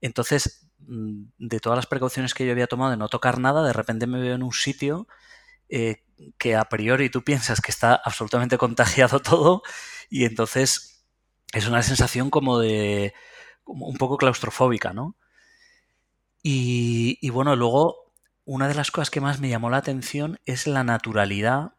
Entonces, 0.00 0.70
mm, 0.78 1.24
de 1.36 1.60
todas 1.60 1.76
las 1.76 1.86
precauciones 1.86 2.32
que 2.32 2.46
yo 2.46 2.52
había 2.52 2.66
tomado 2.66 2.92
de 2.92 2.96
no 2.96 3.08
tocar 3.08 3.38
nada, 3.38 3.62
de 3.62 3.74
repente 3.74 4.06
me 4.06 4.20
veo 4.20 4.36
en 4.36 4.42
un 4.42 4.52
sitio 4.54 5.06
eh, 5.68 6.02
que 6.38 6.56
a 6.56 6.64
priori 6.64 7.10
tú 7.10 7.22
piensas 7.24 7.60
que 7.60 7.72
está 7.72 7.94
absolutamente 7.94 8.56
contagiado 8.56 9.20
todo 9.22 9.62
y 10.08 10.24
entonces 10.24 11.04
es 11.52 11.66
una 11.68 11.82
sensación 11.82 12.30
como 12.30 12.58
de 12.58 13.12
un 13.66 13.96
poco 13.98 14.16
claustrofóbica, 14.16 14.94
¿no? 14.94 15.16
Y, 16.42 17.18
y, 17.20 17.30
bueno, 17.30 17.56
luego 17.56 18.12
una 18.44 18.68
de 18.68 18.74
las 18.74 18.90
cosas 18.90 19.10
que 19.10 19.20
más 19.20 19.40
me 19.40 19.48
llamó 19.48 19.70
la 19.70 19.76
atención 19.78 20.40
es 20.44 20.66
la 20.66 20.84
naturalidad 20.84 21.74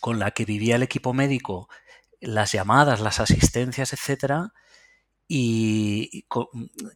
con 0.00 0.18
la 0.18 0.32
que 0.32 0.44
vivía 0.44 0.76
el 0.76 0.82
equipo 0.82 1.14
médico, 1.14 1.68
las 2.20 2.52
llamadas, 2.52 3.00
las 3.00 3.20
asistencias, 3.20 3.92
etcétera, 3.92 4.52
y, 5.28 6.26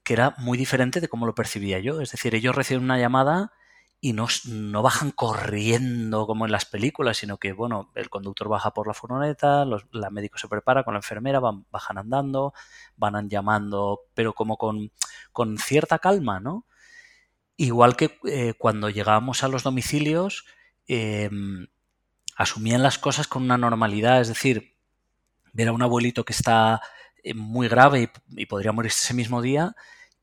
que 0.04 0.12
era 0.12 0.34
muy 0.38 0.58
diferente 0.58 1.00
de 1.00 1.08
cómo 1.08 1.26
lo 1.26 1.34
percibía 1.34 1.78
yo. 1.78 2.00
Es 2.00 2.10
decir, 2.10 2.34
ellos 2.34 2.54
reciben 2.54 2.84
una 2.84 2.98
llamada 2.98 3.52
y 4.00 4.12
no, 4.12 4.28
no, 4.46 4.82
bajan 4.82 5.10
corriendo 5.10 6.26
como 6.26 6.44
en 6.44 6.52
las 6.52 6.66
películas, 6.66 7.16
sino 7.16 7.38
que, 7.38 7.52
bueno, 7.52 7.90
el 7.94 8.10
conductor 8.10 8.48
baja 8.48 8.72
por 8.72 8.86
la 8.86 8.94
furgoneta, 8.94 9.64
los, 9.64 9.86
la 9.90 10.10
médico 10.10 10.38
se 10.38 10.48
prepara 10.48 10.84
con 10.84 10.94
la 10.94 10.98
enfermera, 10.98 11.40
van, 11.40 11.66
bajan 11.70 11.98
andando, 11.98 12.52
van 12.96 13.28
llamando, 13.30 14.02
pero 14.14 14.34
como 14.34 14.58
con, 14.58 14.92
con 15.32 15.58
cierta 15.58 15.98
calma, 15.98 16.40
¿no? 16.40 16.66
Igual 17.56 17.96
que 17.96 18.18
eh, 18.26 18.54
cuando 18.58 18.90
llegábamos 18.90 19.42
a 19.42 19.48
los 19.48 19.62
domicilios, 19.62 20.44
eh, 20.88 21.30
asumían 22.36 22.82
las 22.82 22.98
cosas 22.98 23.26
con 23.26 23.42
una 23.42 23.56
normalidad, 23.56 24.20
es 24.20 24.28
decir, 24.28 24.76
ver 25.54 25.68
a 25.68 25.72
un 25.72 25.82
abuelito 25.82 26.24
que 26.24 26.34
está 26.34 26.82
eh, 27.24 27.32
muy 27.32 27.66
grave 27.68 28.02
y, 28.02 28.42
y 28.42 28.46
podría 28.46 28.72
morirse 28.72 29.04
ese 29.04 29.14
mismo 29.14 29.40
día, 29.40 29.74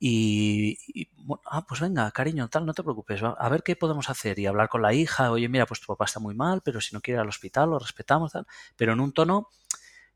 y, 0.05 1.07
bueno, 1.15 1.41
ah, 1.45 1.65
pues 1.65 1.79
venga, 1.79 2.11
cariño, 2.11 2.49
tal, 2.49 2.65
no 2.65 2.73
te 2.73 2.83
preocupes, 2.83 3.21
a 3.23 3.47
ver 3.49 3.63
qué 3.63 3.77
podemos 3.77 4.09
hacer 4.09 4.37
y 4.37 4.45
hablar 4.45 4.67
con 4.67 4.81
la 4.81 4.93
hija, 4.93 5.31
oye, 5.31 5.47
mira, 5.47 5.65
pues 5.65 5.79
tu 5.79 5.87
papá 5.87 6.03
está 6.03 6.19
muy 6.19 6.35
mal, 6.35 6.59
pero 6.61 6.81
si 6.81 6.93
no 6.93 6.99
quiere 6.99 7.19
ir 7.19 7.21
al 7.21 7.29
hospital, 7.29 7.69
lo 7.69 7.79
respetamos, 7.79 8.33
tal, 8.33 8.45
pero 8.75 8.91
en 8.91 8.99
un 8.99 9.13
tono 9.13 9.47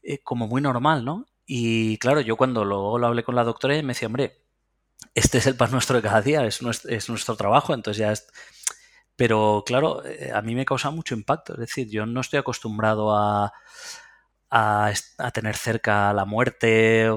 eh, 0.04 0.20
como 0.20 0.46
muy 0.46 0.62
normal, 0.62 1.06
¿no? 1.06 1.26
Y 1.46 1.98
claro, 2.00 2.20
yo 2.20 2.36
cuando 2.36 2.66
luego 2.66 3.00
lo 3.00 3.08
hablé 3.08 3.24
con 3.24 3.36
la 3.36 3.46
doctora, 3.46 3.76
me 3.76 3.94
decía, 3.94 4.08
hombre, 4.08 4.44
este 5.16 5.38
es 5.38 5.48
el 5.48 5.56
pan 5.56 5.72
nuestro 5.72 5.96
de 5.96 6.02
cada 6.02 6.22
día, 6.22 6.46
es 6.46 6.62
nuestro, 6.62 6.92
es 6.92 7.08
nuestro 7.08 7.38
trabajo, 7.38 7.74
entonces 7.74 8.00
ya 8.00 8.12
es... 8.12 8.28
Pero 9.16 9.64
claro, 9.66 10.04
eh, 10.06 10.32
a 10.34 10.42
mí 10.42 10.54
me 10.54 10.66
causa 10.66 10.92
mucho 10.92 11.16
impacto, 11.16 11.54
es 11.54 11.60
decir, 11.60 11.90
yo 11.90 12.06
no 12.06 12.20
estoy 12.20 12.40
acostumbrado 12.40 13.16
a, 13.16 13.54
a, 14.50 14.94
tener 15.34 15.56
cerca 15.56 16.14
la 16.14 16.26
muerte, 16.26 17.10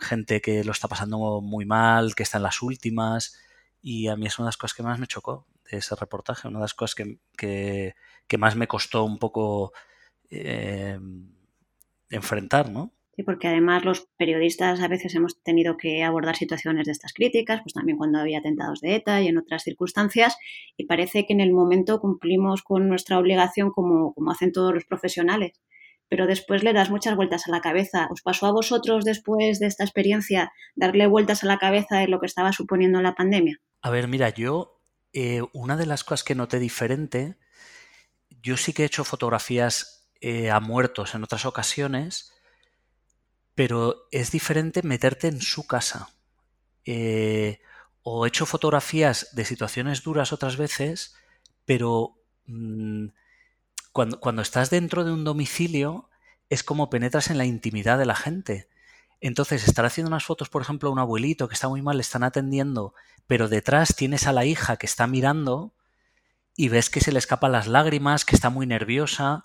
gente 0.00 0.40
que 0.40 0.64
lo 0.64 0.72
está 0.72 0.88
pasando 0.88 1.40
muy 1.40 1.64
mal, 1.64 2.14
que 2.14 2.22
está 2.22 2.38
en 2.38 2.44
las 2.44 2.62
últimas. 2.62 3.38
Y 3.80 4.08
a 4.08 4.16
mí 4.16 4.26
es 4.26 4.38
una 4.38 4.46
de 4.46 4.48
las 4.48 4.56
cosas 4.56 4.76
que 4.76 4.82
más 4.82 4.98
me 4.98 5.06
chocó 5.06 5.46
de 5.70 5.78
ese 5.78 5.94
reportaje, 5.96 6.48
una 6.48 6.58
de 6.58 6.64
las 6.64 6.74
cosas 6.74 6.94
que, 6.94 7.18
que, 7.36 7.94
que 8.26 8.38
más 8.38 8.56
me 8.56 8.68
costó 8.68 9.04
un 9.04 9.18
poco 9.18 9.72
eh, 10.30 10.98
enfrentar, 12.10 12.70
¿no? 12.70 12.92
Sí, 13.14 13.24
porque 13.24 13.48
además 13.48 13.84
los 13.84 14.08
periodistas 14.16 14.80
a 14.80 14.88
veces 14.88 15.14
hemos 15.14 15.42
tenido 15.42 15.76
que 15.76 16.02
abordar 16.02 16.34
situaciones 16.34 16.86
de 16.86 16.92
estas 16.92 17.12
críticas, 17.12 17.60
pues 17.62 17.74
también 17.74 17.98
cuando 17.98 18.18
había 18.18 18.38
atentados 18.38 18.80
de 18.80 18.94
ETA 18.94 19.20
y 19.20 19.28
en 19.28 19.36
otras 19.36 19.64
circunstancias, 19.64 20.38
y 20.78 20.86
parece 20.86 21.26
que 21.26 21.34
en 21.34 21.40
el 21.40 21.52
momento 21.52 22.00
cumplimos 22.00 22.62
con 22.62 22.88
nuestra 22.88 23.18
obligación 23.18 23.70
como, 23.70 24.14
como 24.14 24.30
hacen 24.30 24.52
todos 24.52 24.72
los 24.72 24.86
profesionales, 24.86 25.52
pero 26.12 26.26
después 26.26 26.62
le 26.62 26.74
das 26.74 26.90
muchas 26.90 27.16
vueltas 27.16 27.48
a 27.48 27.50
la 27.50 27.62
cabeza. 27.62 28.06
¿Os 28.10 28.20
pasó 28.20 28.44
a 28.44 28.52
vosotros 28.52 29.02
después 29.02 29.58
de 29.58 29.66
esta 29.66 29.82
experiencia 29.82 30.52
darle 30.76 31.06
vueltas 31.06 31.42
a 31.42 31.46
la 31.46 31.56
cabeza 31.56 31.96
de 32.00 32.06
lo 32.06 32.20
que 32.20 32.26
estaba 32.26 32.52
suponiendo 32.52 33.00
la 33.00 33.14
pandemia? 33.14 33.62
A 33.80 33.88
ver, 33.88 34.08
mira, 34.08 34.28
yo 34.28 34.82
eh, 35.14 35.40
una 35.54 35.78
de 35.78 35.86
las 35.86 36.04
cosas 36.04 36.22
que 36.22 36.34
noté 36.34 36.58
diferente, 36.58 37.38
yo 38.42 38.58
sí 38.58 38.74
que 38.74 38.82
he 38.82 38.84
hecho 38.84 39.04
fotografías 39.04 40.12
eh, 40.20 40.50
a 40.50 40.60
muertos 40.60 41.14
en 41.14 41.24
otras 41.24 41.46
ocasiones, 41.46 42.34
pero 43.54 44.06
es 44.10 44.30
diferente 44.32 44.82
meterte 44.82 45.28
en 45.28 45.40
su 45.40 45.66
casa. 45.66 46.10
Eh, 46.84 47.62
o 48.02 48.26
he 48.26 48.28
hecho 48.28 48.44
fotografías 48.44 49.34
de 49.34 49.46
situaciones 49.46 50.02
duras 50.02 50.34
otras 50.34 50.58
veces, 50.58 51.16
pero 51.64 52.18
mm, 52.44 53.06
cuando, 53.92 54.20
cuando, 54.20 54.42
estás 54.42 54.70
dentro 54.70 55.04
de 55.04 55.12
un 55.12 55.24
domicilio 55.24 56.08
es 56.48 56.62
como 56.62 56.90
penetras 56.90 57.30
en 57.30 57.38
la 57.38 57.44
intimidad 57.44 57.98
de 57.98 58.06
la 58.06 58.16
gente. 58.16 58.68
Entonces, 59.20 59.66
estar 59.66 59.84
haciendo 59.84 60.08
unas 60.08 60.24
fotos, 60.24 60.48
por 60.48 60.62
ejemplo, 60.62 60.88
a 60.88 60.92
un 60.92 60.98
abuelito 60.98 61.48
que 61.48 61.54
está 61.54 61.68
muy 61.68 61.82
mal, 61.82 61.96
le 61.96 62.02
están 62.02 62.24
atendiendo, 62.24 62.94
pero 63.26 63.48
detrás 63.48 63.94
tienes 63.94 64.26
a 64.26 64.32
la 64.32 64.44
hija 64.44 64.76
que 64.76 64.86
está 64.86 65.06
mirando 65.06 65.72
y 66.56 66.68
ves 66.68 66.90
que 66.90 67.00
se 67.00 67.12
le 67.12 67.18
escapan 67.18 67.52
las 67.52 67.68
lágrimas, 67.68 68.24
que 68.24 68.34
está 68.34 68.50
muy 68.50 68.66
nerviosa, 68.66 69.44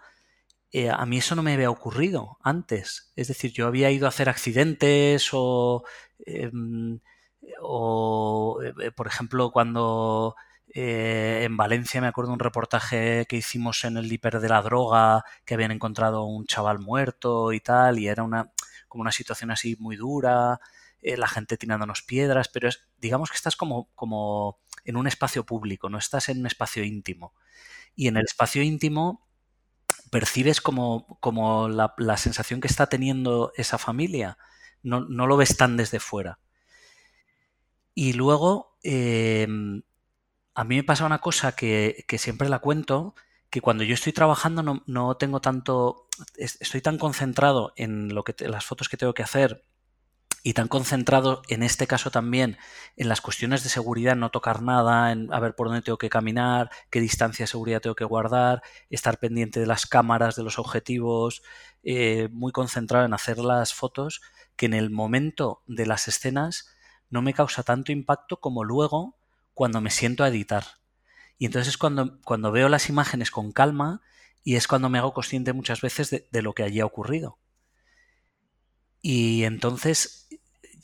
eh, 0.72 0.90
a 0.90 1.06
mí 1.06 1.18
eso 1.18 1.36
no 1.36 1.44
me 1.44 1.54
había 1.54 1.70
ocurrido 1.70 2.38
antes. 2.44 3.12
Es 3.16 3.28
decir, 3.30 3.52
yo 3.54 3.68
había 3.68 3.92
ido 3.92 4.06
a 4.06 4.10
hacer 4.10 4.30
accidentes 4.30 5.30
o, 5.34 5.84
em, 6.26 7.00
o 7.62 8.60
eh, 8.64 8.92
por 8.92 9.08
ejemplo, 9.08 9.52
cuando 9.52 10.36
eh, 10.74 11.42
en 11.44 11.58
Valencia 11.58 12.02
me 12.02 12.08
acuerdo 12.08 12.34
un 12.34 12.40
reportaje 12.40 13.26
que 13.28 13.38
hicimos 13.38 13.84
en 13.86 13.98
el 13.98 14.12
hiper 14.12 14.40
de 14.40 14.50
la 14.50 14.62
droga, 14.62 15.24
que 15.46 15.54
habían 15.54 15.72
encontrado 15.72 16.26
un 16.26 16.46
chaval 16.46 16.80
muerto 16.80 17.54
y 17.54 17.60
tal, 17.60 18.00
y 18.00 18.08
era 18.08 18.24
una 18.24 18.52
como 18.88 19.02
una 19.02 19.12
situación 19.12 19.52
así 19.52 19.76
muy 19.80 19.98
dura, 19.98 20.60
la 21.02 21.28
gente 21.28 21.58
tirándonos 21.58 22.02
piedras, 22.02 22.50
pero 22.50 22.68
es, 22.68 22.88
digamos 23.00 23.30
que 23.30 23.36
estás 23.36 23.56
como, 23.56 23.90
como 23.96 24.60
en 24.84 24.98
un 24.98 25.08
espacio 25.08 25.46
público, 25.46 25.90
no 25.90 25.98
estás 25.98 26.30
en 26.30 26.40
un 26.40 26.48
espacio 26.48 26.84
íntimo. 26.84 27.34
Y 27.96 28.08
en 28.08 28.18
el 28.18 28.26
espacio 28.26 28.62
íntimo 28.64 29.28
percibes 30.10 30.62
como, 30.62 31.18
como 31.20 31.68
la, 31.70 32.18
sensación 32.18 32.62
que 32.62 32.68
está 32.68 32.88
teniendo 32.88 33.52
esa 33.56 33.78
familia. 33.78 34.38
No, 34.84 35.02
lo 35.02 35.38
ves 35.38 35.58
tan 35.58 35.78
desde 35.78 36.00
fuera. 36.00 36.40
Y 37.94 38.14
luego, 38.14 38.78
em, 38.84 39.82
a 40.58 40.64
mí 40.64 40.76
me 40.76 40.84
pasa 40.84 41.06
una 41.06 41.20
cosa 41.20 41.52
que, 41.52 42.04
siempre 42.18 42.50
la 42.50 42.58
cuento, 42.58 43.14
que 43.52 43.62
cuando 43.62 43.84
yo 43.84 43.94
estoy 43.94 44.12
trabajando 44.12 44.82
no, 44.88 45.18
tengo 45.18 45.40
tanto, 45.40 46.08
estoy 46.36 46.82
tan 46.82 46.98
concentrado 46.98 47.74
en 47.76 48.16
lo 48.16 48.24
que 48.24 48.34
las 48.50 48.66
fotos 48.66 48.90
que 48.90 48.98
tengo 48.98 49.14
que 49.14 49.22
hacer 49.22 49.64
y 50.42 50.54
tan 50.54 50.68
concentrado 50.68 51.44
en 51.48 51.62
este 51.62 51.86
caso 51.86 52.10
también 52.10 52.58
en 52.96 53.08
las 53.08 53.22
cuestiones 53.22 53.62
de 53.62 53.70
seguridad, 53.70 54.16
no 54.16 54.32
tocar 54.32 54.64
nada, 54.64 55.12
en 55.12 55.32
a 55.32 55.40
ver 55.40 55.54
por 55.54 55.68
dónde 55.68 55.84
tengo 55.84 56.00
que 56.00 56.10
caminar, 56.10 56.72
qué 56.90 57.02
distancia 57.02 57.44
de 57.44 57.48
seguridad 57.48 57.82
tengo 57.82 57.96
que 57.96 58.06
guardar, 58.06 58.64
estar 58.90 59.20
pendiente 59.20 59.60
de 59.60 59.68
las 59.68 59.86
cámaras, 59.86 60.36
de 60.36 60.44
los 60.44 60.58
objetivos, 60.58 61.44
eh, 61.84 62.30
muy 62.32 62.52
concentrado 62.52 63.06
en 63.06 63.14
hacer 63.14 63.38
las 63.38 63.76
fotos, 63.76 64.22
que 64.56 64.66
en 64.66 64.74
el 64.74 64.90
momento 64.90 65.62
de 65.68 65.86
las 65.86 66.08
escenas 66.08 66.74
no 67.12 67.22
me 67.22 67.36
causa 67.36 67.62
tanto 67.62 67.92
impacto 67.92 68.40
como 68.40 68.64
luego 68.64 69.17
cuando 69.58 69.82
me 69.82 69.90
siento 69.90 70.24
a 70.24 70.28
editar. 70.28 70.66
Y 71.40 71.48
entonces 71.48 71.70
es 71.70 71.78
cuando, 71.80 72.22
cuando 72.22 72.52
veo 72.52 72.70
las 72.70 72.90
imágenes 72.90 73.32
con 73.32 73.52
calma 73.52 74.04
y 74.44 74.56
es 74.56 74.68
cuando 74.68 74.88
me 74.88 75.00
hago 75.00 75.16
consciente 75.16 75.52
muchas 75.52 75.82
veces 75.82 76.12
de 76.30 76.42
lo 76.44 76.54
que 76.54 76.62
allí 76.62 76.80
ha 76.80 76.86
ocurrido. 76.86 77.40
Y 79.02 79.46
entonces 79.46 80.30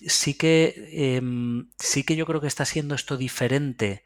sí 0.07 0.33
que, 0.33 0.89
em, 0.91 1.69
sí 1.77 2.03
que 2.03 2.15
yo 2.15 2.25
creo 2.25 2.41
que 2.41 2.47
está 2.47 2.65
siendo 2.65 2.95
esto 2.95 3.15
diferente 3.15 4.05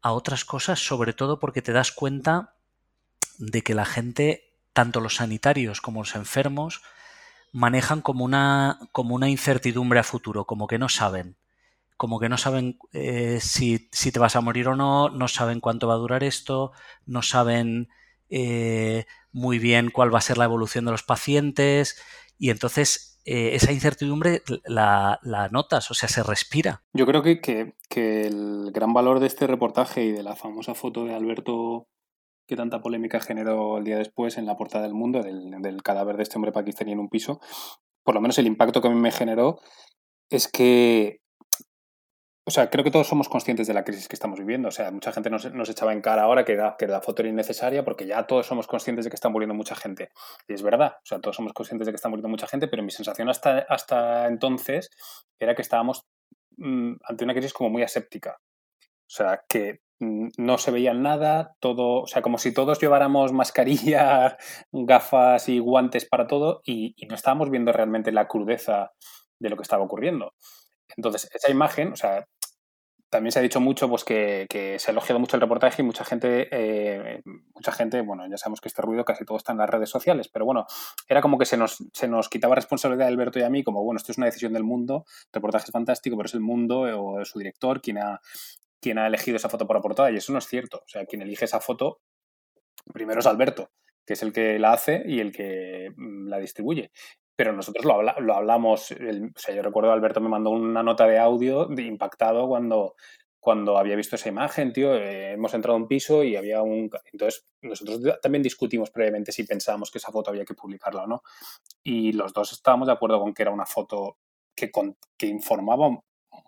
a 0.00 0.12
otras 0.12 0.46
cosas, 0.46 0.80
sobre 0.80 1.12
todo 1.12 1.38
porque 1.38 1.60
te 1.60 1.72
das 1.72 1.92
cuenta 1.92 2.54
de 3.36 3.60
que 3.60 3.74
la 3.74 3.84
gente, 3.84 4.54
tanto 4.72 5.00
los 5.00 5.16
sanitarios 5.16 5.82
como 5.82 6.00
los 6.00 6.14
enfermos, 6.14 6.80
manejan 7.52 8.00
como 8.00 8.24
una, 8.24 8.78
como 8.92 9.14
una 9.14 9.28
incertidumbre 9.28 10.00
a 10.00 10.04
futuro, 10.04 10.46
como 10.46 10.68
que 10.68 10.78
no 10.78 10.88
saben. 10.88 11.36
Como 11.96 12.20
que 12.20 12.28
no 12.28 12.36
saben 12.36 12.78
eh, 12.92 13.38
si, 13.40 13.88
si, 13.92 14.12
te 14.12 14.18
vas 14.18 14.36
a 14.36 14.40
morir 14.40 14.68
o 14.68 14.76
no, 14.76 15.08
no 15.08 15.28
saben 15.28 15.60
cuánto 15.60 15.88
va 15.88 15.94
a 15.94 15.98
durar 15.98 16.24
esto, 16.24 16.72
no 17.06 17.22
saben 17.22 17.88
eh, 18.28 19.06
muy 19.32 19.58
bien 19.58 19.90
cuál 19.90 20.12
va 20.12 20.18
a 20.18 20.22
ser 20.22 20.38
la 20.38 20.44
evolución 20.44 20.84
de 20.84 20.90
los 20.90 21.02
pacientes 21.02 22.00
y 22.38 22.50
entonces 22.50 23.20
eh, 23.24 23.54
esa 23.54 23.72
incertidumbre 23.72 24.42
la, 24.64 25.18
notas, 25.50 25.90
o 25.90 25.94
sea, 25.94 26.08
se 26.08 26.22
respira. 26.22 26.84
Yo 26.92 27.06
creo 27.06 27.22
que, 27.22 27.40
que, 27.40 28.26
el 28.26 28.70
gran 28.72 28.92
valor 28.92 29.20
de 29.20 29.26
este 29.26 29.46
reportaje 29.46 30.04
y 30.04 30.12
de 30.12 30.22
la 30.22 30.36
famosa 30.36 30.74
foto 30.74 31.04
de 31.04 31.14
Alberto 31.14 31.88
que 32.46 32.56
tanta 32.56 32.80
polémica 32.80 33.20
generó 33.20 33.78
el 33.78 33.84
día 33.84 33.98
después 33.98 34.38
en 34.38 34.46
la 34.46 34.56
portada 34.56 34.84
del 34.84 34.94
mundo, 34.94 35.22
del, 35.22 35.50
del 35.60 35.82
cadáver 35.82 36.16
de 36.16 36.22
este 36.22 36.36
hombre 36.36 36.52
pakistaní 36.52 36.92
en 36.92 37.00
un 37.00 37.08
piso, 37.08 37.40
por 38.04 38.14
lo 38.14 38.20
menos 38.20 38.38
el 38.38 38.46
impacto 38.46 38.80
que 38.80 38.86
a 38.86 38.92
mí 38.92 39.00
me 39.00 39.10
generó 39.10 39.58
es 40.30 40.46
que 40.46 41.20
o 42.48 42.52
sea, 42.52 42.70
creo 42.70 42.84
que 42.84 42.92
todos 42.92 43.08
somos 43.08 43.28
conscientes 43.28 43.66
de 43.66 43.74
la 43.74 43.82
crisis 43.82 44.06
que 44.06 44.14
estamos 44.14 44.38
viviendo. 44.38 44.68
O 44.68 44.70
sea, 44.70 44.92
mucha 44.92 45.10
gente 45.10 45.30
nos, 45.30 45.44
echaba 45.68 45.92
en 45.92 46.00
cara 46.00 46.22
ahora 46.22 46.44
que, 46.44 46.54
la, 46.54 46.76
que 46.78 46.86
la 46.86 47.00
foto 47.00 47.22
era 47.22 47.28
innecesaria 47.28 47.84
porque 47.84 48.06
ya 48.06 48.24
todos 48.28 48.46
somos 48.46 48.68
conscientes 48.68 49.04
de 49.04 49.10
que 49.10 49.16
está 49.16 49.28
muriendo 49.28 49.52
mucha 49.52 49.74
gente. 49.74 50.10
Y 50.46 50.54
es 50.54 50.62
verdad, 50.62 50.92
o 50.98 51.06
sea, 51.06 51.18
todos 51.18 51.34
somos 51.34 51.52
conscientes 51.52 51.86
de 51.86 51.92
que 51.92 51.96
está 51.96 52.08
muriendo 52.08 52.28
mucha 52.28 52.46
gente, 52.46 52.68
pero 52.68 52.84
mi 52.84 52.92
sensación 52.92 53.28
hasta, 53.28 53.66
hasta 53.68 54.28
entonces 54.28 54.90
era 55.40 55.56
que 55.56 55.62
estábamos 55.62 56.06
mm, 56.56 56.92
ante 57.02 57.24
una 57.24 57.34
crisis 57.34 57.52
como 57.52 57.68
muy 57.68 57.82
aséptica. 57.82 58.38
O 58.38 59.10
sea, 59.10 59.42
que 59.48 59.80
mm, 59.98 60.28
no 60.38 60.58
se 60.58 60.70
veía 60.70 60.94
nada, 60.94 61.56
todo, 61.58 62.02
o 62.02 62.06
sea, 62.06 62.22
como 62.22 62.38
si 62.38 62.54
todos 62.54 62.80
lleváramos 62.80 63.32
mascarilla, 63.32 64.36
gafas 64.72 65.48
y 65.48 65.58
guantes 65.58 66.06
para 66.08 66.28
todo 66.28 66.60
y 66.64 66.94
no 67.08 67.16
estábamos 67.16 67.50
viendo 67.50 67.72
realmente 67.72 68.12
la 68.12 68.28
crudeza 68.28 68.92
de 69.40 69.50
lo 69.50 69.56
que 69.56 69.62
estaba 69.62 69.82
ocurriendo. 69.82 70.32
Entonces, 70.96 71.28
esa 71.32 71.50
imagen, 71.50 71.92
o 71.92 71.96
sea, 71.96 72.26
también 73.16 73.32
se 73.32 73.38
ha 73.38 73.42
dicho 73.42 73.60
mucho 73.60 73.88
pues 73.88 74.04
que, 74.04 74.46
se 74.78 74.90
ha 74.90 74.92
elogiado 74.92 75.18
mucho 75.18 75.38
el 75.38 75.40
reportaje 75.40 75.80
y 75.80 75.84
mucha 75.86 76.04
gente, 76.04 76.48
eh, 76.50 77.22
mucha 77.54 77.72
gente, 77.72 78.02
bueno, 78.02 78.28
ya 78.28 78.36
sabemos 78.36 78.60
que 78.60 78.68
este 78.68 78.82
ruido 78.82 79.06
casi 79.06 79.24
todo 79.24 79.38
está 79.38 79.52
en 79.52 79.58
las 79.58 79.70
redes 79.70 79.88
sociales, 79.88 80.28
pero 80.28 80.44
bueno, 80.44 80.66
era 81.08 81.22
como 81.22 81.38
que 81.38 81.46
se 81.46 81.56
nos, 81.56 81.82
se 81.94 82.08
nos 82.08 82.28
quitaba 82.28 82.54
responsabilidad 82.54 83.06
de 83.06 83.12
Alberto 83.12 83.38
y 83.38 83.42
a 83.42 83.48
mí, 83.48 83.64
como 83.64 83.82
bueno, 83.82 83.96
esto 83.96 84.12
es 84.12 84.18
una 84.18 84.26
decisión 84.26 84.52
del 84.52 84.64
mundo, 84.64 85.06
el 85.08 85.32
reportaje 85.32 85.64
es 85.64 85.70
fantástico, 85.70 86.14
pero 86.18 86.26
es 86.26 86.34
el 86.34 86.40
mundo 86.40 86.80
o 86.80 87.24
su 87.24 87.38
director 87.38 87.80
quien 87.80 87.96
ha, 87.96 88.20
quien 88.82 88.98
ha 88.98 89.06
elegido 89.06 89.38
esa 89.38 89.48
foto 89.48 89.66
por 89.66 89.76
la 89.76 89.82
portada, 89.82 90.10
y 90.10 90.16
eso 90.16 90.34
no 90.34 90.38
es 90.38 90.46
cierto. 90.46 90.82
O 90.84 90.88
sea, 90.88 91.06
quien 91.06 91.22
elige 91.22 91.46
esa 91.46 91.60
foto 91.60 92.00
primero 92.92 93.20
es 93.20 93.26
Alberto, 93.26 93.70
que 94.04 94.12
es 94.12 94.22
el 94.22 94.34
que 94.34 94.58
la 94.58 94.74
hace 94.74 95.04
y 95.06 95.20
el 95.20 95.32
que 95.32 95.90
mm, 95.96 96.28
la 96.28 96.38
distribuye 96.38 96.90
pero 97.36 97.52
nosotros 97.52 97.84
lo, 97.84 98.02
lo 98.02 98.34
hablamos, 98.34 98.90
o 98.92 99.38
sea, 99.38 99.54
yo 99.54 99.62
recuerdo 99.62 99.92
Alberto 99.92 100.20
me 100.20 100.28
mandó 100.28 100.50
una 100.50 100.82
nota 100.82 101.06
de 101.06 101.18
audio 101.18 101.66
de 101.66 101.82
impactado 101.82 102.48
cuando, 102.48 102.96
cuando 103.46 103.78
había 103.78 103.94
visto 103.94 104.16
esa 104.16 104.28
imagen, 104.28 104.72
tío, 104.72 104.96
eh, 104.96 105.34
hemos 105.34 105.54
entrado 105.54 105.76
a 105.76 105.80
un 105.80 105.86
piso 105.86 106.24
y 106.24 106.34
había 106.34 106.62
un... 106.62 106.90
Entonces, 107.12 107.46
nosotros 107.60 108.18
también 108.20 108.42
discutimos 108.42 108.90
previamente 108.90 109.30
si 109.30 109.44
pensábamos 109.44 109.92
que 109.92 109.98
esa 109.98 110.10
foto 110.10 110.30
había 110.30 110.44
que 110.44 110.54
publicarla 110.54 111.04
o 111.04 111.06
no. 111.06 111.22
Y 111.84 112.10
los 112.10 112.32
dos 112.32 112.52
estábamos 112.52 112.88
de 112.88 112.94
acuerdo 112.94 113.20
con 113.20 113.32
que 113.32 113.42
era 113.42 113.52
una 113.52 113.64
foto 113.64 114.18
que, 114.52 114.72
que 115.16 115.26
informaba 115.28 115.90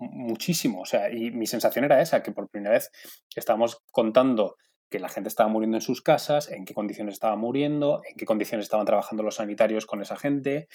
muchísimo. 0.01 0.81
O 0.81 0.87
sea, 0.87 1.09
y 1.09 1.31
mi 1.31 1.47
sensación 1.47 1.85
era 1.85 2.03
esa, 2.03 2.21
que 2.21 2.33
por 2.33 2.49
primera 2.49 2.75
vez 2.75 2.91
estábamos 3.33 3.81
contando 3.93 4.57
que 4.91 4.99
la 4.99 5.09
gente 5.09 5.29
estaba 5.29 5.49
muriendo 5.49 5.77
en 5.77 5.83
sus 5.83 6.03
casas, 6.03 6.51
en 6.51 6.65
qué 6.65 6.75
condiciones 6.75 7.15
estaba 7.15 7.37
muriendo, 7.37 8.03
en 8.09 8.17
qué 8.17 8.25
condiciones 8.25 8.67
estaban 8.67 8.87
trabajando 8.87 9.23
los 9.23 9.37
sanitarios 9.37 9.87
con 9.87 10.01
esa 10.01 10.17
gente. 10.17 10.69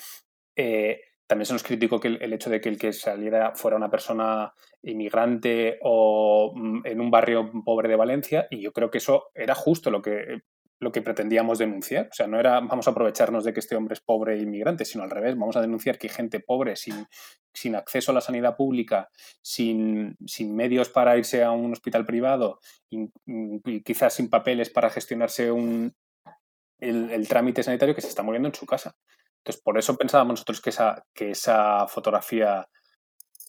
Eh, 0.56 1.02
también 1.28 1.46
se 1.46 1.54
nos 1.54 1.64
criticó 1.64 2.00
que 2.00 2.10
el, 2.10 2.34
hecho 2.34 2.50
de 2.50 2.62
que 2.62 2.70
el 2.70 2.78
que 2.78 2.94
saliera 2.94 3.56
fuera 3.56 3.78
una 3.78 3.90
persona 3.90 4.54
inmigrante 4.82 5.80
o 5.82 6.54
mm, 6.56 6.86
en 6.86 7.02
un 7.02 7.10
barrio 7.10 7.52
pobre 7.66 7.90
de 7.90 7.96
Valencia, 7.96 8.48
y 8.50 8.62
yo 8.62 8.72
creo 8.72 8.92
que 8.92 9.00
eso 9.00 9.32
era 9.34 9.56
justo 9.56 9.90
lo 9.90 10.02
que 10.02 10.42
lo 10.80 10.92
que 10.92 11.02
pretendíamos 11.02 11.60
denunciar. 11.60 12.08
O 12.12 12.14
sea, 12.14 12.28
no 12.28 12.40
era 12.40 12.60
vamos 12.60 12.88
a 12.88 12.92
aprovecharnos 12.92 13.44
de 13.44 13.54
que 13.54 13.60
este 13.60 13.76
hombre 13.76 13.94
es 13.94 14.02
pobre 14.02 14.36
e 14.36 14.42
inmigrante, 14.42 14.86
sino 14.86 15.04
al 15.04 15.10
revés, 15.10 15.38
vamos 15.38 15.56
a 15.56 15.62
denunciar 15.62 15.98
que 15.98 16.10
gente 16.10 16.40
pobre 16.40 16.76
sin, 16.76 17.08
sin 17.54 17.76
acceso 17.76 18.12
a 18.12 18.16
la 18.16 18.22
sanidad 18.22 18.56
pública, 18.56 19.10
sin, 19.42 20.16
sin, 20.26 20.56
medios 20.56 20.90
para 20.90 21.18
irse 21.18 21.44
a 21.44 21.52
un 21.52 21.72
hospital 21.72 22.06
privado 22.06 22.60
y, 22.90 23.10
quizás 23.82 24.14
sin 24.14 24.30
papeles 24.30 24.70
para 24.70 24.90
gestionarse 24.90 25.52
un, 25.52 25.94
el, 26.80 27.28
trámite 27.28 27.64
sanitario 27.64 27.96
que 27.96 28.02
se 28.02 28.10
está 28.10 28.24
muriendo 28.24 28.50
en 28.50 28.56
su 28.56 28.66
casa. 28.66 28.96
Entonces, 29.38 29.62
por 29.62 29.78
eso 29.78 29.98
pensábamos 29.98 30.34
nosotros 30.34 30.62
que 30.62 30.70
esa, 30.70 31.06
que 31.14 31.32
esa 31.32 31.88
fotografía 31.88 32.68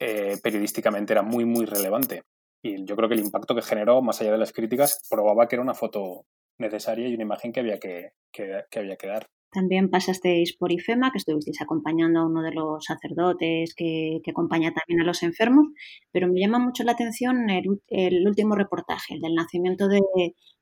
eh, 0.00 0.38
periodísticamente 0.42 1.12
era 1.12 1.22
muy, 1.22 1.44
muy 1.44 1.66
relevante. 1.66 2.22
Y 2.62 2.84
yo 2.84 2.96
creo 2.96 3.08
que 3.08 3.14
el 3.14 3.20
impacto 3.20 3.54
que 3.54 3.62
generó, 3.62 4.02
más 4.02 4.20
allá 4.20 4.32
de 4.32 4.38
las 4.38 4.52
críticas, 4.52 5.06
probaba 5.08 5.46
que 5.46 5.56
era 5.56 5.62
una 5.62 5.74
foto 5.74 6.24
necesaria 6.58 7.08
y 7.08 7.14
una 7.14 7.24
imagen 7.24 7.52
que 7.52 7.60
había 7.60 7.78
que, 7.78 8.12
que 8.32 8.78
había 8.78 8.96
que 8.96 9.06
dar. 9.06 9.28
También 9.54 9.88
pasasteis 9.88 10.56
por 10.56 10.72
IFEMA, 10.72 11.12
que 11.12 11.18
estuvisteis 11.18 11.62
acompañando 11.62 12.18
a 12.18 12.26
uno 12.26 12.42
de 12.42 12.50
los 12.50 12.84
sacerdotes 12.84 13.72
que, 13.76 14.20
acompaña 14.28 14.74
también 14.74 15.00
a 15.00 15.04
los 15.04 15.22
enfermos, 15.22 15.68
pero 16.10 16.26
me 16.26 16.40
llama 16.40 16.58
mucho 16.58 16.82
la 16.82 16.92
atención 16.92 17.48
el, 17.48 18.26
último 18.26 18.56
reportaje, 18.56 19.14
el 19.14 19.20
del 19.20 19.36
nacimiento 19.36 19.86
de, 19.86 20.00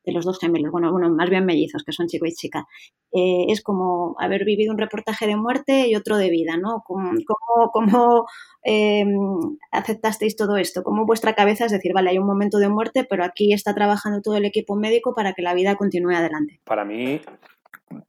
los 0.05 0.27
dos 0.27 0.39
gemelos, 0.39 0.71
bueno, 0.71 0.93
bueno, 0.93 1.09
más 1.09 1.31
bien 1.31 1.47
mellizos, 1.47 1.85
que 1.85 1.93
son 1.93 2.07
chico 2.07 2.27
y 2.27 2.33
chica. 2.33 2.67
Eh, 3.13 3.47
es 3.49 3.63
como 3.63 4.15
haber 4.19 4.45
vivido 4.45 4.73
un 4.73 4.79
reportaje 4.79 5.27
de 5.27 5.37
muerte 5.37 5.89
y 5.89 5.97
otro 5.97 6.19
de 6.19 6.29
vida, 6.29 6.59
¿no? 6.59 6.83
¿Cómo, 6.85 7.13
cómo, 7.73 8.27
em, 8.63 9.09
aceptasteis 9.71 10.37
todo 10.37 10.59
esto? 10.59 10.83
¿Cómo 10.83 11.07
vuestra 11.07 11.35
cabeza 11.35 11.65
es 11.65 11.73
decir, 11.73 11.93
vale, 11.95 12.11
hay 12.11 12.19
un 12.19 12.27
momento 12.27 12.59
de 12.59 12.69
muerte, 12.69 13.07
pero 13.09 13.25
aquí 13.25 13.55
está 13.55 13.75
trabajando 13.75 14.21
todo 14.21 14.37
el 14.37 14.45
equipo 14.45 14.77
médico 14.77 15.15
para 15.15 15.33
que 15.33 15.43
la 15.43 15.55
vida 15.55 15.77
continúe 15.77 16.15
adelante? 16.15 16.61
Para 16.65 16.85
mí, 16.85 17.21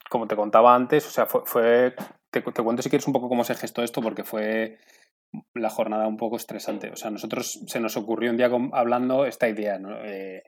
como 0.10 0.27
te 0.27 0.36
contaba 0.36 0.75
antes, 0.75 1.08
o 1.08 1.10
sea, 1.10 1.25
fue, 1.25 1.96
te, 2.29 2.43
cuento 2.43 2.82
si 2.82 2.89
quieres 2.89 3.08
un 3.08 3.13
poco 3.13 3.29
cómo 3.29 3.43
se 3.43 3.55
gestó 3.55 3.84
esto, 3.84 4.01
porque 4.01 4.24
fue 4.24 4.77
la 5.53 5.70
jornada 5.70 6.08
un 6.08 6.17
poco 6.17 6.38
estresante. 6.38 6.91
O 6.91 6.96
sea, 6.96 7.12
nosotros 7.12 7.62
se 7.65 7.79
nos 7.79 7.98
ocurrió 7.98 8.32
un 8.32 8.38
día 8.38 8.50
hablando 8.74 9.25
esta 9.25 9.48
idea, 9.50 9.79
¿no? 9.79 10.03
Eh, 10.03 10.43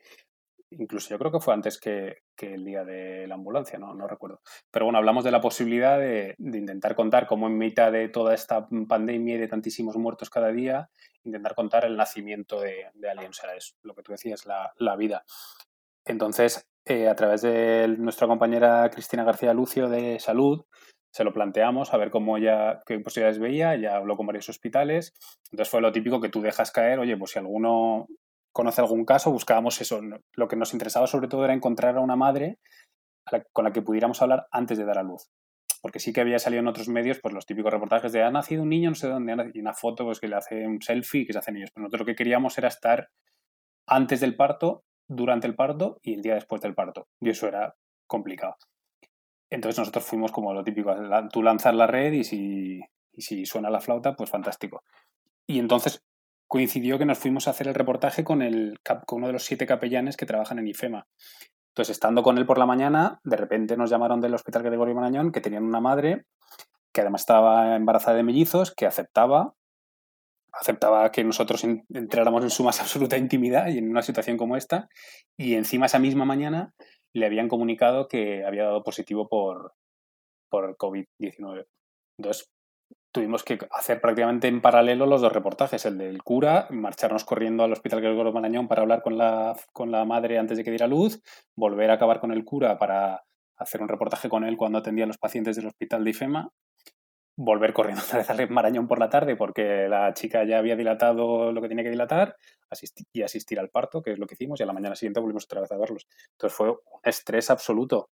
incluso 0.72 1.10
yo 1.10 1.17
creo 1.17 1.31
que 1.31 1.39
fue 1.39 1.53
antes 1.53 1.79
que, 1.79 2.24
el 2.38 2.65
día 2.65 2.84
de 2.84 3.27
la 3.27 3.36
ambulancia, 3.36 3.79
¿no? 3.79 3.95
recuerdo. 4.07 4.41
Pero 4.72 4.86
bueno, 4.86 5.00
hablamos 5.00 5.24
de 5.24 5.31
la 5.31 5.41
posibilidad 5.41 5.98
de, 5.98 6.36
intentar 6.38 6.95
contar 6.95 7.27
cómo 7.27 7.48
en 7.48 7.57
mitad 7.57 7.91
de 7.91 8.10
toda 8.10 8.34
esta 8.34 8.67
pandemia 8.88 9.36
y 9.36 9.39
de 9.39 9.48
tantísimos 9.48 9.95
muertos 9.95 10.29
cada 10.29 10.51
día, 10.51 10.89
intentar 11.24 11.55
contar 11.55 11.86
el 11.86 11.98
nacimiento 11.98 12.60
de, 12.60 12.88
de 12.93 13.10
alguien, 13.10 13.29
o 13.29 13.34
sea, 13.34 13.55
es 13.55 13.75
lo 13.81 13.95
que 13.95 14.03
tú 14.03 14.12
decías, 14.12 14.45
la, 14.45 14.74
la 14.77 14.95
vida. 14.95 15.25
Entonces, 16.05 16.67
eh, 16.86 17.10
a 17.10 17.15
través 17.15 17.42
de 17.42 17.88
nuestra 17.98 18.27
compañera 18.27 18.89
Cristina 18.92 19.24
García 19.24 19.54
Lucio 19.54 19.89
de 19.89 20.20
Salud, 20.20 20.65
se 21.12 21.24
lo 21.24 21.34
planteamos 21.34 21.94
a 21.94 21.98
ver 21.98 22.12
cómo 22.12 22.38
ya, 22.38 22.82
qué 22.86 23.00
posibilidades 23.00 23.39
veía, 23.39 23.75
ya 23.75 23.96
habló 23.96 24.18
con 24.18 24.27
varios 24.27 24.50
hospitales, 24.50 25.13
entonces 25.51 25.70
fue 25.70 25.82
lo 25.82 25.92
típico 25.92 26.22
que 26.22 26.30
tú 26.30 26.42
dejas 26.42 26.72
caer, 26.72 27.00
oye, 27.00 27.18
pues 27.18 27.32
si 27.32 27.39
alguno 27.39 28.08
conoce 28.56 28.80
algún 28.80 29.04
caso, 29.04 29.32
buscábamos 29.32 29.82
eso. 29.82 30.00
Lo 30.34 30.48
que 30.48 30.56
nos 30.56 30.72
interesaba 30.72 31.08
sobre 31.08 31.27
todo 31.27 31.44
era 31.44 31.54
encontrar 31.54 31.98
a 31.98 32.01
una 32.01 32.15
madre 32.15 32.58
con 33.51 33.65
la 33.65 33.74
que 33.74 33.82
pudiéramos 33.82 34.22
hablar 34.22 34.48
antes 34.50 34.77
de 34.77 34.86
dar 34.86 34.98
a 34.98 35.04
luz. 35.04 35.27
Porque 35.82 36.00
sí 36.00 36.13
que 36.13 36.22
había 36.22 36.39
salido 36.39 36.62
en 36.62 36.70
otros 36.70 36.88
medios 36.88 37.20
pues 37.22 37.34
los 37.34 37.46
típicos 37.46 37.74
reportajes 37.74 38.13
de 38.13 38.24
ha 38.24 38.32
nacido 38.32 38.63
un 38.63 38.70
niño, 38.70 38.89
no 38.89 38.96
sé 38.96 39.10
dónde, 39.10 39.51
y 39.54 39.60
una 39.60 39.74
foto 39.74 40.06
pues, 40.06 40.22
que 40.22 40.30
le 40.30 40.38
hace 40.38 40.65
un 40.65 40.82
selfie 40.82 41.25
que 41.25 41.34
se 41.34 41.39
hacen 41.39 41.58
ellos. 41.58 41.72
Pero 41.74 41.84
nosotros 41.84 42.00
lo 42.01 42.06
que 42.06 42.15
queríamos 42.15 42.58
era 42.58 42.70
estar 42.70 43.10
antes 43.86 44.22
del 44.22 44.38
parto 44.38 44.85
durante 45.07 45.47
el 45.47 45.55
parto 45.55 46.00
y 46.01 46.13
el 46.13 46.21
día 46.21 46.35
después 46.35 46.62
del 46.62 46.75
parto. 46.75 47.07
Y 47.19 47.29
eso 47.29 47.47
era 47.47 47.75
complicado. 48.07 48.55
Entonces 49.50 49.79
nosotros 49.79 50.05
fuimos 50.05 50.31
como 50.31 50.53
lo 50.53 50.63
típico, 50.63 50.95
tú 51.31 51.43
lanzas 51.43 51.75
la 51.75 51.88
red 51.88 52.13
y 52.13 52.24
si, 52.24 52.81
si 53.17 53.45
suena 53.45 53.69
la 53.69 53.79
flauta, 53.79 54.15
pues 54.15 54.29
fantástico. 54.29 54.83
Y 55.47 55.59
entonces 55.59 56.03
coincidió 56.47 56.97
que 56.97 57.05
nos 57.05 57.19
fuimos 57.19 57.47
a 57.47 57.51
hacer 57.51 57.67
el 57.67 57.75
reportaje 57.75 58.24
con, 58.24 58.41
el, 58.41 58.79
con 59.05 59.17
uno 59.17 59.27
de 59.27 59.33
los 59.33 59.43
siete 59.43 59.65
capellanes 59.65 60.17
que 60.17 60.25
trabajan 60.25 60.59
en 60.59 60.67
IFEMA. 60.67 61.07
Entonces, 61.69 61.95
estando 61.95 62.24
con 62.24 62.38
él 62.38 62.45
por 62.45 62.57
la 62.57 62.65
mañana, 62.65 63.19
de 63.24 63.35
repente 63.35 63.75
nos 63.75 63.89
llamaron 63.89 64.21
del 64.21 64.33
Hospital 64.33 64.63
Gregorio 64.63 64.95
Marañón 64.95 65.31
que 65.31 65.41
tenían 65.41 65.63
una 65.63 65.81
madre 65.81 66.25
que 66.93 67.01
además 67.01 67.21
estaba 67.24 67.75
embarazada 67.75 68.15
de 68.15 68.24
mellizos, 68.24 68.74
que 68.74 68.85
aceptaba 68.85 69.53
aceptaba 70.59 71.12
que 71.12 71.24
nosotros 71.24 71.63
entráramos 71.63 72.43
en 72.43 72.50
su 72.50 72.63
más 72.63 72.79
absoluta 72.81 73.17
intimidad 73.17 73.67
y 73.67 73.77
en 73.77 73.89
una 73.89 74.01
situación 74.01 74.38
como 74.38 74.57
esta. 74.57 74.89
Y 75.38 75.55
encima 75.55 75.88
esa 75.88 76.00
misma 76.00 76.25
mañana 76.25 76.74
le 77.13 77.25
habían 77.25 77.47
comunicado 77.47 78.07
que 78.07 78.43
había 78.45 78.65
dado 78.65 78.83
positivo 78.83 79.27
por, 79.27 79.74
por 80.50 80.77
COVID-19. 80.77 81.65
Entonces 82.18 82.50
tuvimos 83.13 83.44
que 83.44 83.57
hacer 83.72 84.01
prácticamente 84.01 84.50
en 84.50 84.61
paralelo 84.61 85.05
los 85.05 85.22
dos 85.22 85.31
reportajes, 85.31 85.85
el 85.85 85.98
del 85.98 86.22
cura, 86.22 86.68
marcharnos 86.70 87.24
corriendo 87.24 87.63
al 87.63 87.72
Hospital 87.72 88.01
Gregorio 88.01 88.33
Marañón 88.33 88.68
para 88.68 88.81
hablar 88.81 89.01
con 89.01 89.18
la, 89.18 89.55
con 89.72 89.89
la 89.91 90.03
madre 90.03 90.37
antes 90.37 90.57
de 90.57 90.65
que 90.65 90.72
diera 90.72 90.87
luz, 90.87 91.22
volver 91.55 91.91
a 91.91 91.94
acabar 91.94 92.20
con 92.20 92.33
el 92.33 92.44
cura 92.44 92.77
para 92.77 93.24
hacer 93.57 93.81
un 93.81 93.87
reportaje 93.87 94.27
con 94.27 94.44
él 94.44 94.57
cuando 94.57 94.79
atendía 94.79 95.05
a 95.05 95.07
los 95.07 95.18
pacientes 95.18 95.55
del 95.55 95.68
hospital 95.68 96.03
de 96.03 96.09
IFEMA 96.09 96.50
volver 97.35 97.74
corriendo 97.74 98.01
otra 98.05 98.19
vez 98.19 98.29
al 98.29 98.50
Marañón 98.50 98.87
por 98.87 99.00
la 99.00 99.09
tarde 99.09 99.35
porque 99.35 99.87
la 99.87 100.13
chica 100.13 100.43
ya 100.45 100.57
había 100.57 100.75
dilatado 100.75 101.51
lo 101.51 101.61
que 101.61 101.67
tenía 101.67 101.83
que 101.83 101.89
dilatar 101.89 102.37
y 103.13 103.21
asistir 103.21 103.59
al 103.59 103.69
parto, 103.69 104.01
que 104.01 104.11
es 104.11 104.19
lo 104.19 104.27
que 104.27 104.35
hicimos, 104.35 104.59
y 104.59 104.63
a 104.63 104.65
la 104.65 104.74
mañana 104.74 104.95
siguiente 104.95 105.19
volvimos 105.19 105.45
otra 105.45 105.61
vez 105.61 105.71
a 105.71 105.77
verlos. 105.77 106.07
Entonces 106.31 106.55
fue 106.55 106.71
un 106.71 107.00
estrés 107.03 107.50
absoluto. 107.50 108.09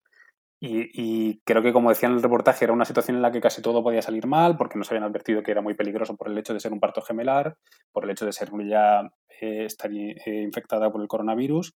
Y, 0.65 1.41
creo 1.43 1.61
que, 1.61 1.73
como 1.73 1.89
decía 1.89 2.07
en 2.07 2.15
el 2.15 2.23
reportaje, 2.23 2.63
era 2.63 2.71
una 2.73 2.85
situación 2.85 3.17
en 3.17 3.21
la 3.21 3.33
que 3.33 3.41
casi 3.41 3.61
todo 3.61 3.83
podía 3.83 4.01
salir 4.01 4.27
mal, 4.27 4.55
porque 4.55 4.77
nos 4.77 4.89
habían 4.89 5.03
advertido 5.03 5.43
que 5.43 5.51
era 5.51 5.61
muy 5.61 5.73
peligroso 5.73 6.15
por 6.15 6.29
el 6.29 6.37
hecho 6.37 6.53
de 6.53 6.61
ser 6.61 6.71
un 6.71 6.79
parto 6.79 7.01
gemelar, 7.01 7.57
por 7.91 8.05
el 8.05 8.11
hecho 8.11 8.25
de 8.25 8.31
ser 8.31 8.49
ya 8.65 9.01
eh, 9.41 9.65
estar 9.65 9.91
eh, 9.91 10.15
infectada 10.25 10.89
por 10.89 11.01
el 11.01 11.09
coronavirus, 11.09 11.75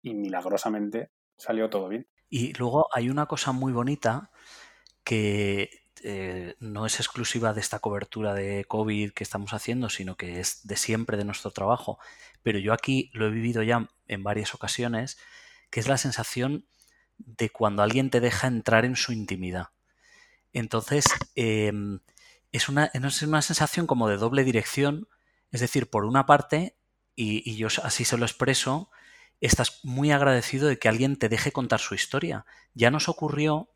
y 0.00 0.14
milagrosamente 0.14 1.10
salió 1.36 1.68
todo 1.68 1.88
bien. 1.88 2.06
Y 2.30 2.54
luego 2.54 2.88
hay 2.94 3.10
una 3.10 3.26
cosa 3.26 3.52
muy 3.52 3.74
bonita 3.74 4.30
que 5.04 5.81
eh, 6.04 6.56
no 6.58 6.86
es 6.86 6.98
exclusiva 6.98 7.54
de 7.54 7.60
esta 7.60 7.78
cobertura 7.78 8.34
de 8.34 8.64
COVID 8.66 9.12
que 9.12 9.24
estamos 9.24 9.52
haciendo, 9.52 9.88
sino 9.88 10.16
que 10.16 10.40
es 10.40 10.66
de 10.66 10.76
siempre 10.76 11.16
de 11.16 11.24
nuestro 11.24 11.50
trabajo. 11.50 11.98
Pero 12.42 12.58
yo 12.58 12.72
aquí 12.72 13.10
lo 13.12 13.26
he 13.26 13.30
vivido 13.30 13.62
ya 13.62 13.88
en 14.08 14.22
varias 14.22 14.54
ocasiones, 14.54 15.18
que 15.70 15.80
es 15.80 15.88
la 15.88 15.98
sensación 15.98 16.66
de 17.18 17.50
cuando 17.50 17.82
alguien 17.82 18.10
te 18.10 18.20
deja 18.20 18.46
entrar 18.46 18.84
en 18.84 18.96
su 18.96 19.12
intimidad. 19.12 19.68
Entonces, 20.52 21.06
em, 21.34 22.00
es, 22.50 22.68
una, 22.68 22.90
una 22.94 23.42
sensación 23.42 23.86
como 23.86 24.08
de 24.08 24.16
doble 24.16 24.44
dirección, 24.44 25.08
es 25.50 25.60
decir, 25.60 25.88
por 25.88 26.04
una 26.04 26.26
parte, 26.26 26.76
y, 27.14 27.48
y 27.48 27.56
yo 27.56 27.68
así 27.84 28.04
se 28.04 28.18
lo 28.18 28.24
expreso, 28.24 28.90
estás 29.40 29.80
muy 29.84 30.10
agradecido 30.12 30.68
de 30.68 30.78
que 30.78 30.88
alguien 30.88 31.16
te 31.16 31.28
deje 31.28 31.52
contar 31.52 31.80
su 31.80 31.94
historia. 31.94 32.46
Ya 32.74 32.90
nos 32.90 33.08
ocurrió 33.08 33.68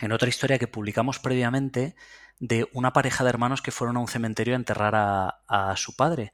en 0.00 0.12
otra 0.12 0.28
historia 0.28 0.58
que 0.58 0.68
publicamos 0.68 1.18
previamente 1.18 1.94
de 2.38 2.68
una 2.72 2.92
pareja 2.92 3.24
de 3.24 3.30
hermanos 3.30 3.62
que 3.62 3.70
fueron 3.70 3.96
a 3.96 4.00
un 4.00 4.08
cementerio 4.08 4.54
a 4.54 4.56
enterrar 4.56 4.94
a, 4.94 5.74
su 5.76 5.96
padre, 5.96 6.32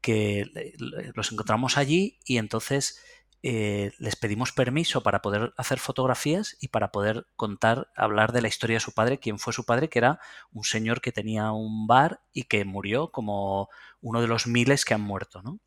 que 0.00 0.74
los 1.14 1.30
encontramos 1.30 1.76
allí 1.76 2.18
y 2.24 2.38
entonces 2.38 3.02
eh, 3.44 3.92
les 3.98 4.16
pedimos 4.16 4.52
permiso 4.52 5.02
para 5.02 5.20
poder 5.20 5.52
hacer 5.56 5.78
fotografías 5.78 6.56
y 6.60 6.68
para 6.68 6.92
poder 6.92 7.26
contar, 7.36 7.88
hablar 7.96 8.32
de 8.32 8.40
la 8.40 8.48
historia 8.48 8.76
de 8.76 8.80
su 8.80 8.92
padre, 8.92 9.18
quién 9.18 9.38
fue 9.38 9.52
su 9.52 9.64
padre, 9.64 9.88
que 9.88 9.98
era 9.98 10.20
un 10.52 10.64
señor 10.64 11.00
que 11.00 11.12
tenía 11.12 11.52
un 11.52 11.86
bar 11.86 12.22
y 12.32 12.44
que 12.44 12.64
murió 12.64 13.10
como 13.10 13.68
uno 14.00 14.20
de 14.20 14.28
los 14.28 14.46
miles 14.46 14.84
que 14.84 14.94
han 14.94 15.00
muerto, 15.00 15.42
¿no? 15.42 15.58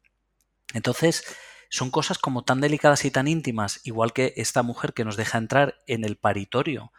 Entonces, 0.73 1.23
son 1.69 1.91
cosas 1.91 2.17
como 2.17 2.43
tan 2.43 2.61
delicadas 2.61 3.05
y 3.05 3.11
tan 3.11 3.27
íntimas, 3.27 3.81
igual 3.83 4.13
que 4.13 4.33
esta 4.37 4.63
mujer 4.63 4.93
que 4.93 5.05
nos 5.05 5.17
deja 5.17 5.37
entrar 5.37 5.75
en 5.87 6.05
el 6.05 6.17
paritorio 6.17 6.91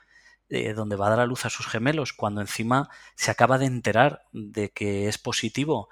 eh, 0.49 0.75
donde 0.75 0.97
va 0.97 1.09
a 1.09 1.11
dar 1.11 1.21
a 1.21 1.27
luz 1.27 1.45
a 1.45 1.51
sus 1.51 1.67
gemelos, 1.67 2.13
cuando 2.13 2.41
encima 2.41 2.89
se 3.17 3.31
acaba 3.31 3.59
de 3.59 3.67
enterar 3.67 4.25
de 4.33 4.71
que 4.71 5.09
es 5.09 5.19
positivo 5.19 5.89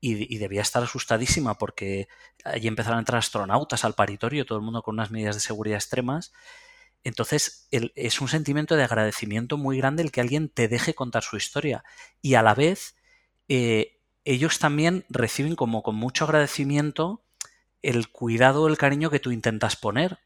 y, 0.00 0.36
debía 0.36 0.60
estar 0.60 0.82
asustadísima 0.82 1.56
porque 1.56 2.08
allí 2.44 2.68
empezaron 2.68 2.98
a 2.98 3.00
entrar 3.00 3.18
astronautas 3.18 3.84
al 3.84 3.94
paritorio, 3.94 4.44
todo 4.44 4.58
el 4.58 4.64
mundo 4.64 4.82
con 4.82 4.96
unas 4.96 5.10
medidas 5.10 5.36
de 5.36 5.40
seguridad 5.40 5.76
extremas. 5.76 6.32
Entonces 7.04 7.68
es 7.70 8.20
un 8.20 8.28
sentimiento 8.28 8.76
de 8.76 8.84
agradecimiento 8.84 9.56
muy 9.56 9.78
grande 9.78 10.02
el 10.02 10.12
que 10.12 10.20
alguien 10.20 10.50
te 10.50 10.68
deje 10.68 10.94
contar 10.94 11.22
su 11.22 11.36
historia 11.36 11.84
y 12.20 12.34
a 12.34 12.42
la 12.42 12.54
vez 12.54 12.96
eh, 13.48 13.98
ellos 14.24 14.58
también 14.58 15.04
reciben 15.08 15.56
como 15.56 15.82
con 15.82 15.96
mucho 15.96 16.24
agradecimiento 16.24 17.22
el 17.82 18.10
cuidado, 18.10 18.68
el 18.68 18.78
cariño 18.78 19.10
que 19.10 19.20
tú 19.20 19.32
intentas 19.32 19.76
poner 19.76 20.18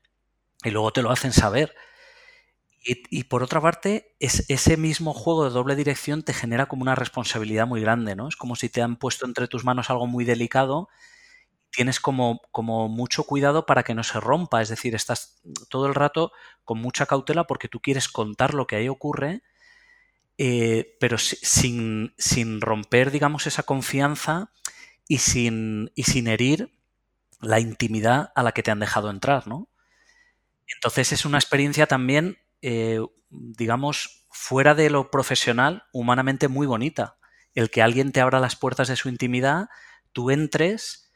y 0.64 0.70
luego 0.70 0.92
te 0.92 1.02
lo 1.02 1.10
hacen 1.10 1.32
saber. 1.32 1.74
Y, 2.80 3.24
por 3.24 3.42
otra 3.42 3.60
parte, 3.60 4.14
es, 4.20 4.48
ese 4.48 4.76
mismo 4.76 5.12
juego 5.12 5.44
de 5.44 5.50
doble 5.50 5.76
dirección 5.76 6.22
te 6.22 6.32
genera 6.32 6.66
como 6.66 6.82
una 6.82 6.94
responsabilidad 6.94 7.66
muy 7.66 7.80
grande, 7.80 8.14
¿no? 8.14 8.28
Es 8.28 8.36
como 8.36 8.56
si 8.56 8.68
te 8.68 8.80
han 8.80 8.96
puesto 8.96 9.26
entre 9.26 9.48
tus 9.48 9.64
manos 9.64 9.90
algo 9.90 10.06
muy 10.06 10.24
delicado, 10.24 10.88
tienes 11.70 12.00
como, 12.00 12.40
como 12.50 12.88
mucho 12.88 13.24
cuidado 13.24 13.66
para 13.66 13.82
que 13.82 13.94
no 13.94 14.04
se 14.04 14.20
rompa, 14.20 14.62
es 14.62 14.68
decir, 14.68 14.94
estás 14.94 15.42
todo 15.68 15.86
el 15.86 15.94
rato 15.94 16.32
con 16.64 16.78
mucha 16.78 17.06
cautela 17.06 17.44
porque 17.46 17.68
tú 17.68 17.80
quieres 17.80 18.08
contar 18.08 18.54
lo 18.54 18.66
que 18.66 18.76
ahí 18.76 18.88
ocurre, 18.88 19.42
eh, 20.38 20.96
pero 21.00 21.18
sin, 21.18 22.14
sin 22.16 22.60
romper, 22.60 23.10
digamos, 23.10 23.46
esa 23.46 23.64
confianza 23.64 24.52
y 25.08 25.18
sin, 25.18 25.90
y 25.94 26.04
sin 26.04 26.28
herir 26.28 26.72
la 27.40 27.60
intimidad 27.60 28.32
a 28.34 28.42
la 28.42 28.52
que 28.52 28.62
te 28.62 28.70
han 28.70 28.80
dejado 28.80 29.10
entrar, 29.10 29.46
¿no? 29.46 29.68
Entonces 30.74 31.12
es 31.12 31.24
una 31.24 31.38
experiencia 31.38 31.86
también 31.86 32.38
eh, 32.62 33.00
digamos, 33.30 34.26
fuera 34.30 34.74
de 34.74 34.90
lo 34.90 35.10
profesional, 35.10 35.84
humanamente 35.92 36.48
muy 36.48 36.66
bonita. 36.66 37.16
El 37.54 37.70
que 37.70 37.82
alguien 37.82 38.12
te 38.12 38.20
abra 38.20 38.40
las 38.40 38.56
puertas 38.56 38.88
de 38.88 38.96
su 38.96 39.08
intimidad, 39.08 39.68
tú 40.12 40.30
entres 40.30 41.10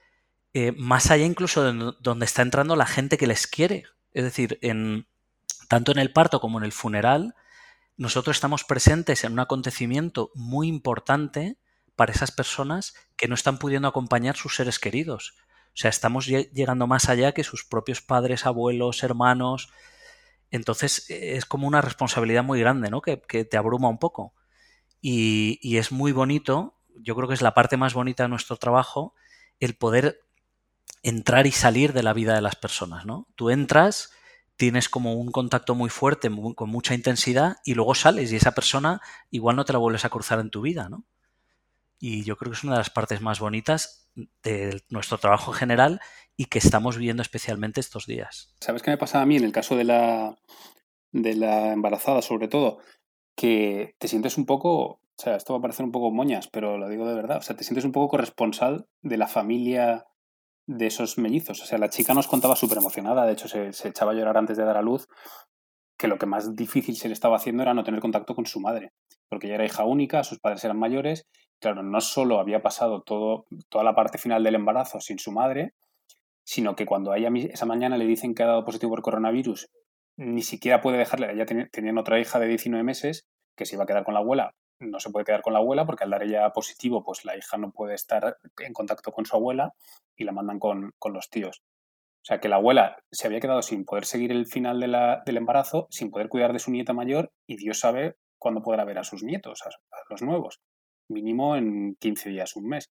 eh, 0.55 0.73
más 0.73 1.11
allá 1.11 1.25
incluso 1.25 1.65
de 1.65 1.95
donde 2.01 2.27
está 2.27 2.43
entrando 2.43 2.77
la 2.77 2.87
gente 2.87 3.17
que 3.17 3.27
les 3.27 3.47
quiere. 3.47 3.85
Es 4.13 4.25
decir, 4.25 4.59
en, 4.63 5.07
tanto 5.69 5.93
en 5.93 5.99
el 5.99 6.13
parto 6.13 6.41
como 6.41 6.59
en 6.59 6.65
el 6.65 6.73
funeral, 6.73 7.35
nosotros 7.97 8.37
estamos 8.37 8.65
presentes 8.65 9.25
en 9.25 9.33
un 9.33 9.41
acontecimiento 9.41 10.31
muy 10.35 10.69
importante 10.69 11.59
para 11.97 12.13
esas 12.13 12.33
personas 12.33 12.95
que 13.17 13.29
no 13.29 13.35
están 13.35 13.59
pudiendo 13.59 13.89
acompañar 13.89 14.37
sus 14.37 14.57
seres 14.57 14.79
queridos. 14.79 15.35
O 15.69 15.77
sea, 15.77 15.89
estamos 15.89 16.27
llegando 16.27 16.87
más 16.87 17.09
allá 17.09 17.33
que 17.33 17.45
sus 17.45 17.65
propios 17.65 18.03
padres, 18.03 18.45
abuelos, 18.45 19.03
hermanos. 19.03 19.71
Entonces 20.53 21.11
e, 21.11 21.37
es 21.37 21.45
como 21.45 21.67
una 21.67 21.81
responsabilidad 21.81 22.45
muy 22.45 22.61
grande, 22.61 22.91
¿no? 22.91 23.03
Que, 23.03 23.17
te 23.17 23.57
abruma 23.57 23.89
un 23.89 23.99
poco. 23.99 24.35
Y, 25.01 25.77
es 25.77 25.91
muy 25.91 26.13
bonito, 26.13 26.79
yo 27.01 27.17
creo 27.17 27.27
que 27.27 27.35
es 27.35 27.43
la 27.43 27.55
parte 27.55 27.77
más 27.77 27.95
bonita 27.95 28.23
de 28.23 28.29
nuestro 28.29 28.57
trabajo, 28.57 29.15
el 29.59 29.75
poder 29.75 30.21
entrar 31.03 31.49
y 31.49 31.53
salir 31.53 31.93
de 31.93 32.05
la 32.05 32.13
vida 32.13 32.35
de 32.37 32.43
las 32.43 32.55
personas, 32.55 33.05
¿no? 33.05 33.27
Tú 33.35 33.51
entras, 33.51 34.13
tienes 34.57 34.89
como 34.89 35.15
un 35.15 35.33
contacto 35.33 35.75
muy 35.75 35.91
fuerte, 35.91 36.31
con 36.55 36.71
mucha 36.71 36.95
intensidad, 36.95 37.57
y 37.65 37.75
luego 37.75 37.97
sales 37.97 38.31
y 38.31 38.37
esa 38.37 38.53
persona 38.53 39.01
igual 39.31 39.57
no 39.57 39.65
te 39.65 39.73
la 39.73 39.81
vuelves 39.81 40.05
a 40.05 40.11
cruzar 40.11 40.39
en 40.39 40.51
tu 40.51 40.61
vida, 40.61 40.89
¿no? 40.89 41.05
Y 42.05 42.25
yo 42.25 42.37
creo 42.37 42.51
que 42.51 42.59
es 42.59 42.65
una 42.65 42.73
de 42.73 42.79
las 42.79 42.91
partes 42.91 43.21
más 43.21 43.39
bonitas 43.39 44.11
de 44.43 44.83
nuestro 44.91 45.19
trabajo 45.19 45.53
general 45.53 46.01
y 46.37 46.47
que 46.47 46.59
estamos 46.59 46.99
viendo 46.99 47.23
especialmente 47.23 47.79
estos 47.79 48.07
días. 48.07 48.57
¿Sabes 48.61 48.83
qué 48.83 48.91
me 48.91 48.99
pasa 48.99 49.23
a 49.23 49.27
mí 49.27 49.37
en 49.37 49.45
el 49.45 49.53
caso 49.53 49.77
de 49.77 49.85
la, 49.85 50.37
de 51.13 51.37
la 51.37 51.73
embarazada, 51.73 52.21
sobre 52.21 52.49
todo? 52.49 52.79
Que 53.37 53.95
te 53.99 54.09
sientes 54.09 54.37
un 54.37 54.47
poco, 54.47 54.83
o 54.83 55.01
sea, 55.17 55.37
esto 55.37 55.53
va 55.53 55.61
a 55.61 55.63
parecer 55.63 55.87
un 55.87 55.93
poco 55.93 56.11
moñas, 56.11 56.49
pero 56.49 56.77
lo 56.77 56.89
digo 56.89 57.07
de 57.07 57.15
verdad, 57.15 57.37
o 57.37 57.43
sea, 57.43 57.57
te 57.57 57.63
sientes 57.63 57.85
un 57.85 57.93
poco 57.93 58.09
corresponsal 58.09 58.89
de 59.03 59.17
la 59.17 59.29
familia 59.29 60.05
de 60.67 60.89
esos 60.89 61.19
mellizos. 61.19 61.63
O 61.63 61.67
sea, 61.67 61.79
la 61.79 61.89
chica 61.89 62.15
nos 62.15 62.27
contaba 62.27 62.57
súper 62.57 62.79
emocionada, 62.79 63.27
de 63.27 63.35
hecho 63.35 63.47
se, 63.47 63.69
echaba 63.89 64.11
a 64.11 64.15
llorar 64.17 64.39
antes 64.39 64.57
de 64.57 64.65
dar 64.65 64.77
a 64.77 64.83
luz, 64.83 65.07
que 66.03 66.09
lo 66.09 66.19
que 66.19 66.27
más 66.27 66.55
difícil 66.55 66.97
se 66.97 67.09
le 67.09 67.15
estaba 67.15 67.37
haciendo 67.37 67.63
era 67.63 67.73
no 67.73 67.85
tener 67.85 68.01
contacto 68.01 68.35
con 68.35 68.45
su 68.45 68.61
madre, 68.61 68.93
porque 69.29 69.47
ella 69.47 69.55
era 69.55 69.65
hija 69.65 69.85
única, 69.85 70.25
sus 70.25 70.39
padres 70.39 70.65
eran 70.65 70.79
mayores 70.79 71.27
claro, 71.63 71.83
no 71.83 72.01
solo 72.01 72.41
había 72.41 72.61
pasado 72.61 73.03
toda 73.03 73.85
la 73.85 73.95
parte 73.95 74.19
final 74.19 74.43
del 74.43 74.57
embarazo 74.57 75.01
sin 75.01 75.19
su 75.19 75.31
madre, 75.31 75.75
sino 76.45 76.75
que 76.75 76.85
cuando 76.85 77.13
a 77.13 77.19
ella 77.19 77.31
esa 77.51 77.67
mañana 77.67 77.97
le 77.97 78.05
dicen 78.05 78.35
que 78.35 78.43
ha 78.43 78.47
dado 78.47 78.65
positivo 78.65 78.91
por 78.91 79.03
coronavirus, 79.03 79.71
ni 80.17 80.43
siquiera 80.43 80.81
puede 80.81 80.99
dejarle, 80.99 81.33
ella 81.33 81.47
tenía, 81.47 82.01
otra 82.01 82.19
hija 82.19 82.41
de 82.41 82.49
19 82.49 82.83
meses 82.83 83.29
que 83.57 83.65
se 83.65 83.77
iba 83.77 83.85
a 83.85 83.87
quedar 83.87 84.05
con 84.05 84.15
la 84.15 84.21
abuela, 84.21 84.55
no 84.81 84.99
se 84.99 85.11
puede 85.11 85.25
quedar 85.25 85.43
con 85.43 85.53
la 85.53 85.61
abuela 85.61 85.87
porque 85.87 86.03
al 86.03 86.11
dar 86.11 86.25
ella 86.25 86.51
positivo, 86.51 87.05
pues 87.05 87.25
la 87.25 87.37
hija 87.37 87.57
no 87.57 87.71
puede 87.71 87.95
estar 87.95 88.39
en 88.59 88.73
contacto 88.73 89.13
con 89.13 89.25
su 89.25 89.37
abuela 89.37 89.73
y 90.17 90.25
la 90.25 90.33
mandan 90.33 90.59
con, 90.59 90.93
los 91.13 91.31
tíos. 91.31 91.63
O 92.23 92.25
sea, 92.25 92.39
que 92.39 92.49
la 92.49 92.57
abuela 92.57 92.97
se 93.11 93.27
había 93.27 93.41
quedado 93.41 93.63
sin 93.63 93.85
poder 93.85 94.05
seguir 94.05 94.31
el 94.31 94.47
final 94.47 94.79
del 94.79 95.37
embarazo, 95.37 95.89
sin 95.91 96.11
poder 96.11 96.29
cuidar 96.29 96.53
de 96.53 96.61
su 96.61 96.71
nieta 96.71 96.93
mayor 96.93 97.33
y 97.49 97.57
Dios 97.57 97.81
sabe 97.81 98.17
cuándo 98.39 98.63
podrá 98.63 98.85
ver 98.85 98.99
a 98.99 99.05
sus 99.05 99.23
nietos, 99.25 99.61
a 99.63 99.71
los 100.09 100.23
nuevos 100.23 100.61
mínimo 101.13 101.57
en 101.57 101.97
15 102.01 102.31
días, 102.31 102.57
un 102.57 102.69
mes. 102.69 102.91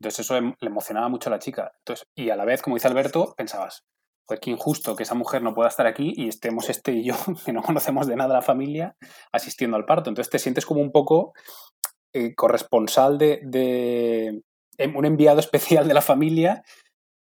Entonces 0.00 0.20
eso 0.20 0.36
em, 0.36 0.54
le 0.60 0.68
emocionaba 0.68 1.08
mucho 1.08 1.28
a 1.28 1.32
la 1.32 1.38
chica. 1.38 1.72
Entonces, 1.78 2.06
y 2.16 2.30
a 2.30 2.36
la 2.36 2.44
vez, 2.44 2.62
como 2.62 2.76
dice 2.76 2.88
Alberto, 2.88 3.34
pensabas, 3.36 3.84
pues 4.26 4.40
qué 4.40 4.50
injusto 4.50 4.96
que 4.96 5.04
esa 5.04 5.14
mujer 5.14 5.42
no 5.42 5.54
pueda 5.54 5.68
estar 5.68 5.86
aquí 5.86 6.12
y 6.16 6.28
estemos 6.28 6.68
este 6.70 6.92
y 6.92 7.04
yo, 7.04 7.14
que 7.44 7.52
no 7.52 7.62
conocemos 7.62 8.06
de 8.06 8.16
nada 8.16 8.34
la 8.34 8.42
familia, 8.42 8.96
asistiendo 9.32 9.76
al 9.76 9.84
parto. 9.84 10.10
Entonces 10.10 10.30
te 10.30 10.38
sientes 10.38 10.66
como 10.66 10.80
un 10.80 10.90
poco 10.90 11.34
eh, 12.12 12.34
corresponsal 12.34 13.18
de, 13.18 13.40
de, 13.44 14.42
em, 14.78 14.96
un 14.96 15.04
enviado 15.04 15.40
especial 15.40 15.86
de 15.86 15.94
la 15.94 16.02
familia 16.02 16.64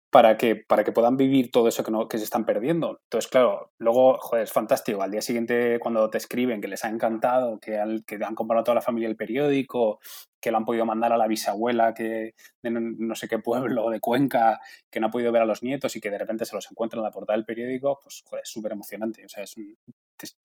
para 0.09 0.37
que, 0.37 0.55
para 0.55 0.83
que 0.83 0.91
puedan 0.91 1.17
vivir 1.17 1.51
todo 1.51 1.67
eso 1.67 1.83
que, 1.83 1.91
no, 1.91 2.07
que 2.07 2.17
se 2.17 2.23
están 2.23 2.45
perdiendo. 2.45 3.01
Entonces, 3.03 3.29
claro, 3.29 3.71
luego, 3.77 4.17
joder, 4.19 4.43
es 4.43 4.51
fantástico. 4.51 5.01
Al 5.01 5.11
día 5.11 5.21
siguiente, 5.21 5.79
cuando 5.79 6.09
te 6.09 6.17
escriben 6.17 6.61
que 6.61 6.67
les 6.67 6.85
ha 6.85 6.89
encantado, 6.89 7.59
que, 7.59 7.77
han, 7.77 8.03
que 8.03 8.15
han 8.15 8.35
comprado 8.35 8.63
toda 8.63 8.75
la 8.75 8.81
familia 8.81 9.09
el 9.09 9.17
periódico, 9.17 9.99
que 10.39 10.51
lo 10.51 10.57
han 10.57 10.65
podido 10.65 10.85
mandar 10.85 11.11
a 11.11 11.17
la 11.17 11.27
bisabuela 11.27 11.93
que 11.93 12.35
de 12.61 12.71
no 12.71 13.15
sé 13.15 13.27
qué 13.27 13.39
pueblo 13.39 13.89
de 13.89 13.99
Cuenca, 13.99 14.61
que 14.89 14.99
no 14.99 15.07
ha 15.07 15.11
podido 15.11 15.31
ver 15.31 15.41
a 15.41 15.45
los 15.45 15.61
nietos 15.61 15.95
y 15.95 16.01
que 16.01 16.09
de 16.09 16.17
repente 16.19 16.45
se 16.45 16.55
los 16.55 16.69
encuentran 16.71 16.99
en 16.99 17.05
la 17.05 17.11
portada 17.11 17.35
del 17.35 17.45
periódico, 17.45 17.99
pues, 18.01 18.23
joder, 18.25 18.43
es 18.43 18.49
súper 18.49 18.71
emocionante. 18.71 19.25
O 19.25 19.29
sea, 19.29 19.43
es 19.43 19.55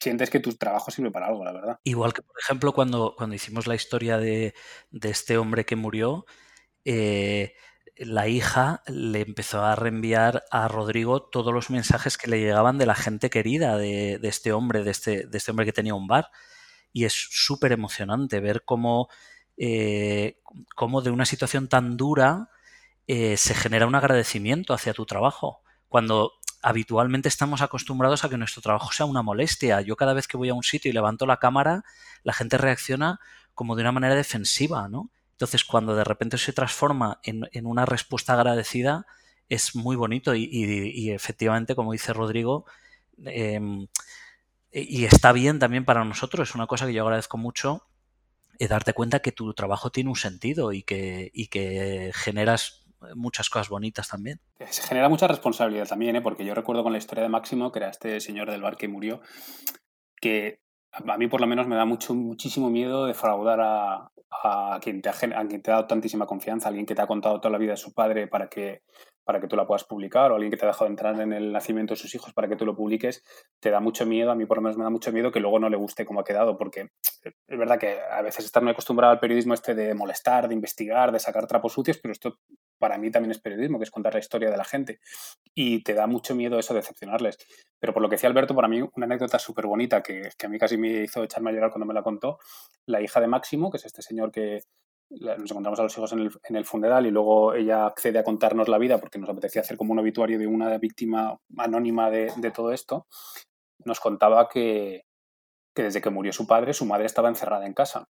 sientes 0.01 0.29
que 0.29 0.41
tu 0.41 0.55
trabajo 0.55 0.91
sirve 0.91 1.11
para 1.11 1.27
algo, 1.27 1.45
la 1.45 1.53
verdad. 1.53 1.79
Igual 1.85 2.13
que, 2.13 2.23
por 2.23 2.37
ejemplo, 2.41 2.73
cuando, 2.73 3.15
cuando 3.17 3.37
hicimos 3.37 3.67
la 3.67 3.75
historia 3.75 4.19
de, 4.19 4.55
de 4.91 5.11
este 5.11 5.39
hombre 5.39 5.65
que 5.65 5.77
murió, 5.77 6.27
eh, 6.85 7.55
la 8.05 8.29
hija 8.29 8.83
le 8.87 9.21
empezó 9.21 9.65
a 9.65 9.77
reenviar 9.77 10.45
a 10.51 10.69
Rodrigo 10.69 11.23
todos 11.23 11.53
los 11.53 11.71
mensajes 11.71 12.19
que 12.19 12.31
le 12.31 12.41
llegaban 12.41 12.79
de 12.79 12.87
la 12.87 12.95
gente 12.95 13.31
querida 13.31 13.77
de, 13.77 14.19
este 14.23 14.53
hombre, 14.53 14.85
de 14.85 14.91
este, 14.91 15.27
de 15.27 15.39
este, 15.39 15.51
hombre 15.51 15.67
que 15.67 15.73
tenía 15.73 15.95
un 15.95 16.07
bar. 16.07 16.31
Y 16.93 17.05
es 17.05 17.13
súper 17.13 17.73
emocionante 17.73 18.41
ver 18.41 18.65
cómo, 18.65 19.09
eh, 19.57 20.41
cómo, 20.75 21.03
de 21.03 21.11
una 21.11 21.27
situación 21.27 21.69
tan 21.69 21.97
dura 21.97 22.51
eh, 23.07 23.37
se 23.37 23.55
genera 23.55 23.87
un 23.87 23.95
agradecimiento 23.95 24.75
hacia 24.75 24.95
tu 24.95 25.07
trabajo. 25.07 25.63
Cuando 25.89 26.33
habitualmente 26.63 27.29
estamos 27.29 27.61
acostumbrados 27.61 28.25
a 28.25 28.29
que 28.29 28.39
nuestro 28.39 28.63
trabajo 28.63 28.93
sea 28.93 29.07
una 29.07 29.23
molestia. 29.23 29.81
Yo 29.81 29.97
cada 29.97 30.15
vez 30.15 30.29
que 30.29 30.37
voy 30.37 30.49
a 30.49 30.55
un 30.55 30.63
sitio 30.63 30.91
y 30.91 30.95
levanto 30.95 31.27
la 31.27 31.39
cámara, 31.39 31.85
la 32.23 32.33
gente 32.33 32.57
reacciona 32.57 33.21
como 33.55 33.75
de 33.75 33.83
una 33.83 33.93
manera 33.93 34.15
defensiva, 34.15 34.89
¿no? 34.89 35.11
Entonces, 35.33 35.65
cuando 35.65 35.97
de 35.97 36.05
repente 36.05 36.39
se 36.39 36.53
transforma 36.53 37.21
en, 37.25 37.67
una 37.67 37.85
respuesta 37.85 38.35
agradecida, 38.35 39.07
es 39.49 39.75
muy 39.75 39.97
bonito 39.97 40.35
y, 40.35 41.11
efectivamente, 41.11 41.75
como 41.75 41.93
dice 41.93 42.13
Rodrigo, 42.13 42.65
em, 43.25 43.89
y 44.73 45.05
está 45.05 45.33
bien 45.33 45.59
también 45.59 45.85
para 45.85 46.05
nosotros, 46.05 46.49
es 46.49 46.55
una 46.55 46.67
cosa 46.67 46.87
que 46.87 46.95
yo 46.95 47.03
agradezco 47.03 47.37
mucho, 47.37 47.87
es 48.59 48.69
darte 48.69 48.95
cuenta 48.95 49.21
que 49.21 49.33
tu 49.33 49.53
trabajo 49.55 49.91
tiene 49.91 50.11
un 50.11 50.17
sentido 50.17 50.73
y 50.73 50.83
que, 50.83 51.31
que 51.51 52.13
generas 52.15 52.87
muchas 53.15 53.51
cosas 53.51 53.69
bonitas 53.69 54.09
también. 54.09 54.41
Se 54.71 54.83
genera 54.83 55.09
mucha 55.09 55.27
responsabilidad 55.27 55.89
también, 55.89 56.17
¿eh? 56.17 56.23
porque 56.23 56.45
yo 56.45 56.55
recuerdo 56.55 56.83
con 56.83 56.93
la 56.93 56.99
historia 56.99 57.25
de 57.25 57.29
Máximo, 57.29 57.73
que 57.73 57.81
era 57.81 57.89
este 57.89 58.21
señor 58.21 58.51
del 58.51 58.63
bar 58.63 58.77
que 58.77 58.89
murió, 58.89 59.21
que 60.21 60.61
a 60.93 61.19
mí 61.19 61.27
por 61.27 61.41
lo 61.41 61.47
menos 61.47 61.67
me 61.67 61.77
da 61.77 61.85
mucho, 61.85 62.15
muchísimo 62.15 62.71
miedo 62.71 63.07
defraudar 63.07 63.61
a, 63.61 64.12
a 64.43 64.79
quien, 64.81 65.03
te 65.03 65.09
ha, 65.09 65.13
quien 65.13 65.63
te 65.63 65.71
ha 65.71 65.75
dado 65.75 65.87
tantísima 65.87 66.27
confianza, 66.27 66.69
alguien 66.69 66.87
que 66.87 66.95
te 66.95 67.03
ha 67.03 67.07
contado 67.07 67.41
toda 67.41 67.53
la 67.53 67.59
vida 67.59 67.73
de 67.73 67.77
su 67.77 67.93
padre 67.93 68.27
para 68.27 68.49
que, 68.49 68.83
para 69.25 69.41
que 69.41 69.47
tú 69.47 69.57
la 69.57 69.67
puedas 69.67 69.85
publicar, 69.85 70.33
o 70.33 70.35
alguien 70.35 70.51
que 70.51 70.57
te 70.57 70.65
ha 70.65 70.69
dejado 70.69 70.87
entrar 70.87 71.21
en 71.21 71.33
el 71.33 71.53
nacimiento 71.53 71.95
de 71.95 72.01
sus 72.01 72.15
hijos 72.15 72.33
para 72.33 72.49
que 72.49 72.57
tú 72.57 72.65
lo 72.65 72.75
publiques, 72.75 73.23
te 73.61 73.71
da 73.71 73.81
mucho 73.81 74.07
miedo, 74.07 74.31
a 74.31 74.35
mí 74.35 74.47
por 74.47 74.59
lo 74.59 74.63
menos 74.63 74.79
me 74.79 74.85
da 74.85 74.91
mucho 74.91 75.13
miedo 75.13 75.31
que 75.31 75.41
luego 75.41 75.59
no 75.59 75.69
le 75.69 75.77
guste 75.77 76.07
cómo 76.07 76.21
ha 76.21 76.25
quedado, 76.25 76.57
porque 76.57 76.89
es 77.23 77.59
verdad 77.59 77.79
que 77.79 77.99
a 78.01 78.23
veces 78.23 78.45
estar 78.45 78.63
muy 78.63 78.73
acostumbrado 78.73 79.13
al 79.13 79.21
periodismo 79.21 79.55
este 79.55 79.75
de 79.75 79.95
molestar, 79.95 80.49
de 80.49 80.55
investigar, 80.55 81.13
de 81.13 81.21
sacar 81.21 81.47
trapos 81.47 81.73
sucios, 81.73 81.99
pero 82.03 82.13
esto 82.13 82.39
para 82.83 82.99
mí 82.99 83.13
también 83.13 83.31
es 83.31 83.39
periodismo, 83.39 83.79
que 83.79 83.85
es 83.85 83.93
contar 83.93 84.13
la 84.13 84.19
historia 84.19 84.51
de 84.51 84.57
la 84.57 84.65
gente. 84.65 84.99
Y 85.55 85.85
te 85.85 85.95
da 85.95 86.09
mucho 86.09 86.35
miedo 86.35 86.59
eso, 86.59 86.75
decepcionarles. 86.75 87.39
Pero 87.79 87.95
por 87.95 88.03
lo 88.03 88.09
que 88.09 88.17
decía 88.17 88.29
Alberto, 88.29 88.57
para 88.57 88.67
mí 88.67 88.83
una 88.83 89.07
anécdota 89.07 89.39
súper 89.39 89.69
bonita, 89.69 90.03
que, 90.03 90.31
a 90.45 90.49
mí 90.49 90.59
casi 90.59 90.77
me 90.77 91.05
hizo 91.05 91.23
echarme 91.23 91.51
a 91.51 91.53
llorar 91.53 91.71
cuando 91.71 91.87
me 91.87 91.95
la 91.95 92.03
contó, 92.03 92.41
la 92.87 93.01
hija 93.01 93.21
de 93.21 93.29
Máximo, 93.29 93.71
que 93.71 93.77
es 93.77 93.87
este 93.87 94.03
señor 94.03 94.33
que 94.33 94.63
nos 95.11 95.49
encontramos 95.49 95.79
a 95.79 95.85
los 95.85 95.97
hijos 95.97 96.13
en 96.13 96.57
el, 96.57 96.65
funeral 96.65 97.07
y 97.07 97.13
luego 97.13 97.55
ella 97.55 97.87
accede 97.87 98.19
a 98.19 98.25
contarnos 98.25 98.67
la 98.67 98.79
vida 98.79 98.99
porque 98.99 99.21
nos 99.21 99.31
apetecía 99.31 99.63
hacer 99.63 99.77
como 99.77 99.93
un 99.93 100.01
obituario 100.01 100.37
de 100.37 100.49
una 100.49 100.77
víctima 100.79 101.39
anónima 101.59 102.11
de, 102.11 102.33
de 102.37 102.51
todo 102.51 102.73
esto, 102.73 103.07
nos 103.85 104.01
contaba 104.01 104.49
que 104.49 105.05
desde 105.77 106.01
que 106.01 106.11
murió 106.11 106.33
su 106.33 106.49
padre, 106.49 106.75
su 106.75 106.85
madre 106.85 107.07
estaba 107.07 107.29
encerrada 107.29 107.65
en 107.65 107.75
casa 107.75 108.09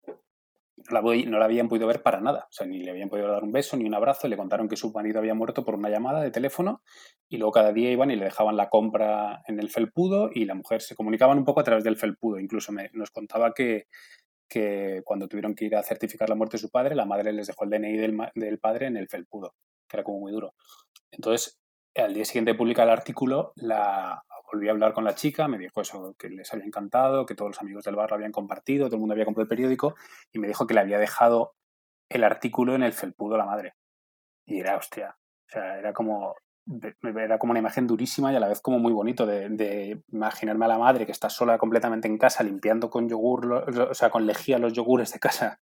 no 0.90 1.38
la, 1.38 1.44
habían 1.44 1.68
podido 1.68 1.86
ver 1.86 2.02
para 2.02 2.20
nada. 2.20 2.46
O 2.48 2.52
sea, 2.52 2.66
ni 2.66 2.80
le 2.80 2.90
habían 2.90 3.08
podido 3.08 3.28
dar 3.28 3.42
un 3.42 3.52
beso 3.52 3.76
ni 3.76 3.86
un 3.86 3.94
abrazo. 3.94 4.28
Le 4.28 4.36
contaron 4.36 4.68
que 4.68 4.76
su 4.76 4.92
marido 4.92 5.18
había 5.18 5.34
muerto 5.34 5.64
por 5.64 5.74
una 5.74 5.88
llamada 5.88 6.22
de 6.22 6.30
teléfono 6.30 6.82
y 7.28 7.38
luego 7.38 7.52
cada 7.52 7.72
día 7.72 7.90
iban 7.90 8.10
y 8.10 8.16
le 8.16 8.26
dejaban 8.26 8.56
la 8.56 8.68
compra 8.68 9.42
en 9.46 9.58
el 9.58 9.70
felpudo 9.70 10.30
y 10.32 10.44
la 10.44 10.54
mujer 10.54 10.82
se 10.82 10.94
comunicaban 10.94 11.38
un 11.38 11.44
poco 11.44 11.60
a 11.60 11.64
través 11.64 11.84
del 11.84 11.96
felpudo. 11.96 12.38
Incluso 12.38 12.72
nos 12.92 13.10
contaba 13.10 13.52
que, 13.54 13.86
cuando 15.04 15.26
tuvieron 15.26 15.54
que 15.54 15.64
ir 15.64 15.74
a 15.74 15.82
certificar 15.82 16.28
la 16.28 16.36
muerte 16.36 16.56
de 16.56 16.60
su 16.62 16.70
padre, 16.70 16.94
la 16.94 17.06
madre 17.06 17.32
les 17.32 17.48
dejó 17.48 17.64
el 17.64 17.70
DNI 17.70 17.96
del, 17.96 18.16
del 18.34 18.58
padre 18.60 18.86
en 18.86 18.96
el 18.96 19.08
felpudo, 19.08 19.54
que 19.88 19.96
era 19.96 20.04
como 20.04 20.20
muy 20.20 20.32
duro. 20.32 20.54
Entonces, 21.10 21.58
al 21.96 22.14
día 22.14 22.24
siguiente 22.24 22.52
de 22.52 22.58
publicar 22.58 22.86
el 22.86 22.92
artículo, 22.92 23.52
la, 23.56 24.22
volví 24.54 24.68
a 24.68 24.72
hablar 24.72 24.92
con 24.92 25.04
la 25.04 25.14
chica, 25.14 25.48
me 25.48 25.58
dijo 25.58 25.80
eso, 25.80 26.14
que 26.18 26.30
les 26.30 26.52
había 26.52 26.64
encantado, 26.64 27.26
que 27.26 27.34
todos 27.34 27.50
los 27.50 27.60
amigos 27.60 27.84
del 27.84 27.96
bar 27.96 28.10
lo 28.10 28.16
habían 28.16 28.32
compartido, 28.32 28.86
todo 28.86 28.96
el 28.96 29.00
mundo 29.00 29.14
había 29.14 29.24
comprado 29.24 29.42
el 29.42 29.48
periódico 29.48 29.94
y 30.32 30.38
me 30.38 30.48
dijo 30.48 30.66
que 30.66 30.74
le 30.74 30.80
había 30.80 30.98
dejado 30.98 31.54
el 32.08 32.24
artículo 32.24 32.74
en 32.74 32.82
el 32.82 32.92
felpudo 32.92 33.36
la 33.36 33.46
madre. 33.46 33.74
Y 34.46 34.60
era, 34.60 34.76
hostia, 34.76 35.16
o 35.16 35.50
sea, 35.50 35.78
era 35.78 35.92
como, 35.92 36.34
era 37.02 37.38
como 37.38 37.50
una 37.50 37.60
imagen 37.60 37.86
durísima 37.86 38.32
y 38.32 38.36
a 38.36 38.40
la 38.40 38.48
vez 38.48 38.60
como 38.60 38.78
muy 38.78 38.92
bonito 38.92 39.26
de, 39.26 40.02
imaginarme 40.12 40.66
a 40.66 40.68
la 40.68 40.78
madre 40.78 41.06
que 41.06 41.12
está 41.12 41.28
sola 41.28 41.58
completamente 41.58 42.08
en 42.08 42.18
casa 42.18 42.44
limpiando 42.44 42.90
con 42.90 43.08
yogur, 43.08 43.52
o 43.90 43.94
sea, 43.94 44.10
con 44.10 44.26
lejía 44.26 44.58
los 44.58 44.72
yogures 44.72 45.12
de 45.12 45.18
casa 45.18 45.60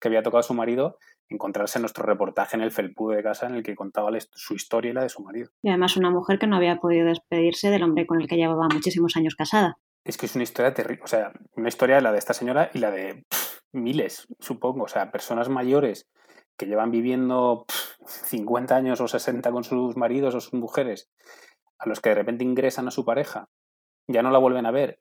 que 0.00 0.08
había 0.08 0.22
tocado 0.22 0.42
su 0.42 0.54
marido, 0.54 0.98
encontrarse 1.28 1.78
nuestro 1.78 2.04
reportaje 2.04 2.56
en 2.56 2.62
el 2.62 2.72
felpudo 2.72 3.14
de 3.14 3.22
casa 3.22 3.46
en 3.46 3.54
el 3.54 3.62
que 3.62 3.76
contaba 3.76 4.10
su 4.32 4.54
historia 4.54 4.90
y 4.90 4.94
la 4.94 5.02
de 5.02 5.08
su 5.08 5.22
marido. 5.22 5.50
Y 5.62 5.68
además 5.68 5.96
una 5.96 6.10
mujer 6.10 6.38
que 6.38 6.46
no 6.46 6.56
había 6.56 6.76
podido 6.76 7.06
despedirse 7.06 7.70
del 7.70 7.82
hombre 7.82 8.06
con 8.06 8.20
el 8.20 8.26
que 8.26 8.36
llevaba 8.36 8.68
muchísimos 8.72 9.16
años 9.16 9.36
casada. 9.36 9.78
Es 10.04 10.16
que 10.16 10.26
es 10.26 10.34
una 10.34 10.44
historia 10.44 10.74
terrible, 10.74 11.02
o 11.04 11.06
sea, 11.06 11.32
una 11.54 11.68
historia 11.68 12.00
la 12.00 12.12
de 12.12 12.18
esta 12.18 12.34
señora 12.34 12.70
y 12.72 12.78
la 12.78 12.90
de 12.90 13.24
miles, 13.72 14.26
supongo, 14.40 14.84
o 14.84 14.88
sea, 14.88 15.12
personas 15.12 15.48
mayores 15.48 16.08
que 16.56 16.66
llevan 16.66 16.90
viviendo 16.90 17.64
50 18.06 18.74
años 18.74 19.00
o 19.00 19.08
60 19.08 19.50
con 19.52 19.64
sus 19.64 19.96
maridos 19.96 20.34
o 20.34 20.40
sus 20.40 20.54
mujeres, 20.54 21.10
a 21.78 21.88
los 21.88 22.00
que 22.00 22.10
de 22.10 22.16
repente 22.16 22.44
ingresan 22.44 22.88
a 22.88 22.90
su 22.90 23.04
pareja, 23.04 23.48
ya 24.08 24.22
no 24.22 24.30
la 24.30 24.38
vuelven 24.38 24.66
a 24.66 24.70
ver, 24.70 25.00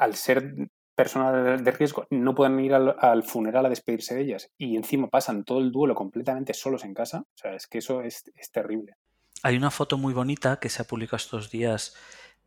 al 0.00 0.14
ser 0.14 0.54
personas 0.96 1.62
de 1.62 1.70
riesgo, 1.70 2.06
no 2.10 2.34
pueden 2.34 2.58
ir 2.58 2.74
al, 2.74 3.22
funeral 3.22 3.66
a 3.66 3.68
despedirse 3.68 4.14
de 4.14 4.22
ellas 4.22 4.50
y 4.58 4.76
encima 4.76 5.08
pasan 5.08 5.44
todo 5.44 5.60
el 5.60 5.70
duelo 5.70 5.94
completamente 5.94 6.54
solos 6.54 6.84
en 6.84 6.94
casa, 6.94 7.20
o 7.20 7.38
sea, 7.38 7.54
es 7.54 7.66
que 7.66 7.78
eso 7.78 8.00
es, 8.02 8.24
terrible. 8.52 8.96
Hay 9.42 9.56
una 9.56 9.70
foto 9.70 9.98
muy 9.98 10.14
bonita 10.14 10.58
que 10.58 10.70
se 10.70 10.82
ha 10.82 10.86
publicado 10.86 11.18
estos 11.18 11.50
días 11.50 11.94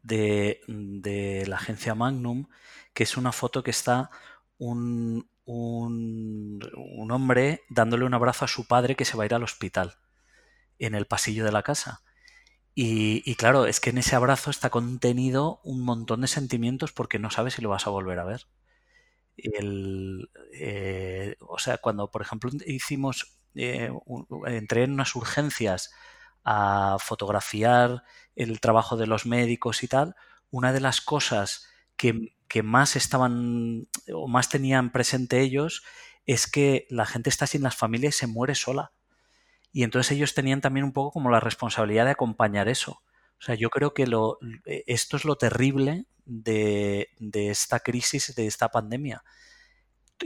de, 0.02 0.60
de 0.68 1.46
la 1.48 1.58
agencia 1.58 1.96
Magnum, 1.96 2.48
que 2.94 3.04
es 3.04 3.16
una 3.16 3.32
foto 3.32 3.64
que 3.64 3.72
está 3.72 4.10
un, 4.58 5.30
un, 5.46 7.12
hombre 7.12 7.64
dándole 7.70 8.06
un 8.06 8.14
abrazo 8.14 8.46
a 8.46 8.48
su 8.48 8.68
padre 8.68 8.96
que 8.96 9.06
se 9.06 9.18
va 9.18 9.24
a 9.24 9.26
ir 9.26 9.34
al 9.34 9.44
hospital 9.44 9.96
en 10.78 10.96
el 10.96 11.06
pasillo 11.06 11.44
de 11.44 11.52
la 11.52 11.64
casa. 11.64 12.04
Y, 12.76 13.36
claro, 13.36 13.66
es 13.66 13.80
que 13.80 13.90
en 13.90 13.98
ese 13.98 14.16
abrazo 14.16 14.50
está 14.52 14.70
contenido 14.70 15.60
un 15.64 15.82
montón 15.82 16.22
de 16.22 16.28
sentimientos 16.28 16.92
porque 16.94 17.20
no 17.20 17.30
sabes 17.32 17.56
si 17.56 17.62
lo 17.62 17.70
vas 17.70 17.88
a 17.88 17.90
volver 17.90 18.20
a 18.20 18.24
ver. 18.26 18.48
El, 19.38 20.30
eh, 20.54 21.36
o 21.42 21.60
sea, 21.60 21.78
cuando 21.80 22.12
por 22.12 22.22
ejemplo 22.22 22.52
hicimos, 22.66 23.38
eh, 23.56 23.92
entré 24.48 24.84
en 24.84 24.94
unas 24.94 25.16
urgencias 25.16 25.92
a 26.46 26.98
fotografiar 27.02 28.04
el 28.36 28.60
trabajo 28.62 28.98
de 28.98 29.08
los 29.08 29.26
médicos 29.26 29.84
y 29.84 29.88
tal, 29.88 30.16
una 30.52 30.74
de 30.74 30.82
las 30.82 31.02
cosas 31.02 31.68
que 31.98 32.64
más 32.64 32.96
estaban 32.96 33.88
o 34.14 34.28
más 34.28 34.50
tenían 34.50 34.92
presente 34.92 35.42
ellos 35.42 35.84
es 36.26 36.48
que 36.48 36.88
la 36.90 37.06
gente 37.06 37.30
está 37.30 37.48
sin 37.48 37.64
las 37.64 37.76
familias 37.76 38.16
y 38.16 38.20
se 38.20 38.28
muere 38.28 38.56
sola. 38.56 38.92
Y 39.72 39.84
entonces 39.84 40.12
ellos 40.12 40.34
tenían 40.34 40.62
también 40.62 40.84
un 40.84 40.94
poco 40.94 41.12
como 41.12 41.30
la 41.30 41.40
responsabilidad 41.40 42.06
de 42.06 42.12
acompañar 42.12 42.68
eso. 42.70 43.04
O 43.40 43.42
sea, 43.42 43.56
yo 43.56 43.70
creo 43.70 43.94
que 43.94 44.08
lo, 44.08 44.38
esto 44.66 45.18
es 45.18 45.26
lo 45.26 45.38
terrible 45.38 46.06
de, 46.26 47.10
de 47.20 47.50
esta 47.50 47.80
crisis, 47.80 48.36
de 48.36 48.48
esta 48.48 48.70
pandemia. 48.70 49.24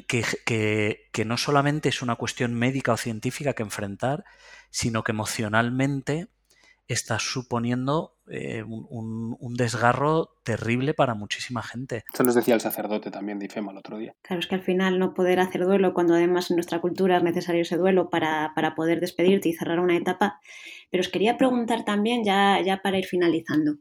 Que, 0.08 0.26
que, 0.46 1.10
que, 1.12 1.26
no 1.26 1.38
solamente 1.38 1.90
es 1.90 2.02
una 2.02 2.16
cuestión 2.16 2.56
médica 2.56 2.94
o 2.94 2.98
científica 2.98 3.54
que 3.54 3.62
enfrentar, 3.62 4.24
sino 4.72 5.04
que 5.04 5.12
emocionalmente 5.12 6.30
está 6.88 7.20
suponiendo 7.20 8.18
eh, 8.28 8.64
un, 8.64 9.54
desgarro 9.56 10.30
terrible 10.44 10.94
para 10.94 11.14
muchísima 11.14 11.62
gente. 11.62 12.04
Eso 12.12 12.24
nos 12.24 12.36
decía 12.36 12.56
el 12.56 12.62
sacerdote 12.62 13.12
también 13.12 13.40
de 13.40 13.46
IFEMA 13.46 13.72
el 13.72 13.78
otro 13.78 13.98
día. 13.98 14.16
Claro, 14.22 14.40
es 14.40 14.48
que 14.48 14.56
al 14.56 14.64
final 14.64 15.00
no 15.00 15.14
poder 15.14 15.40
hacer 15.40 15.66
duelo 15.66 15.94
cuando 15.94 16.16
además 16.16 16.50
en 16.50 16.56
nuestra 16.56 16.82
cultura 16.82 17.18
es 17.18 17.24
necesario 17.24 17.62
ese 17.62 17.78
duelo 17.78 18.10
para, 18.10 18.54
poder 18.76 19.00
despedirte 19.00 19.50
y 19.50 19.54
cerrar 19.54 19.80
una 19.80 19.96
etapa. 19.96 20.40
Pero 20.90 21.02
os 21.02 21.10
quería 21.10 21.38
preguntar 21.38 21.86
también, 21.86 22.24
ya, 22.24 22.60
ya 22.62 22.82
para 22.82 22.98
ir 22.98 23.06
finalizando, 23.06 23.76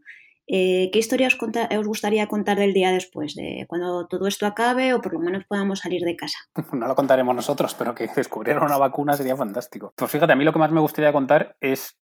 eh, 0.47 0.91
¿qué 0.93 0.99
historia 0.99 1.29
os, 1.29 1.39
os, 1.41 1.87
gustaría 1.87 2.27
contar 2.27 2.59
del 2.59 2.75
día 2.75 2.91
después, 2.91 3.35
de 3.35 3.65
cuando 3.69 4.07
todo 4.07 4.27
esto 4.27 4.45
acabe 4.45 4.93
o 4.93 5.01
por 5.01 5.15
lo 5.15 5.21
menos 5.21 5.45
podamos 5.45 5.81
salir 5.81 6.03
de 6.03 6.17
casa? 6.17 6.39
No 6.73 6.87
lo 6.87 6.95
contaremos 6.95 7.35
nosotros, 7.35 7.75
pero 7.75 7.95
que 7.95 8.07
descubrieran 8.17 8.65
una 8.65 8.77
vacuna 8.77 9.17
sería 9.17 9.37
fantástico. 9.37 9.95
Pues 9.97 10.11
fíjate, 10.11 10.33
a 10.33 10.37
mí 10.37 10.45
lo 10.45 10.53
que 10.53 10.59
más 10.59 10.73
me 10.73 10.81
gustaría 10.81 11.13
contar 11.13 11.57
es 11.61 12.02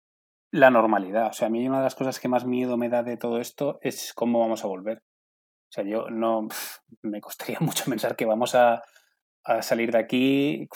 la 0.54 0.70
normalidad. 0.70 1.30
O 1.30 1.32
sea, 1.32 1.48
a 1.48 1.50
mí 1.50 1.66
una 1.66 1.78
de 1.78 1.84
las 1.84 1.96
cosas 1.96 2.20
que 2.20 2.28
más 2.28 2.44
miedo 2.46 2.76
me 2.76 2.88
da 2.88 3.02
de 3.02 3.16
todo 3.16 3.40
esto 3.40 3.80
es 3.82 4.12
cómo 4.14 4.38
vamos 4.38 4.62
a 4.62 4.68
volver. 4.68 4.98
O 4.98 5.72
sea, 5.72 5.82
yo 5.82 6.08
no 6.10 6.46
me 7.02 7.20
costaría 7.20 7.58
mucho 7.60 7.84
pensar 7.86 8.14
que 8.14 8.24
vamos 8.24 8.54
a, 8.54 8.82
salir 9.60 9.92
de 9.92 9.98
aquí 9.98 10.68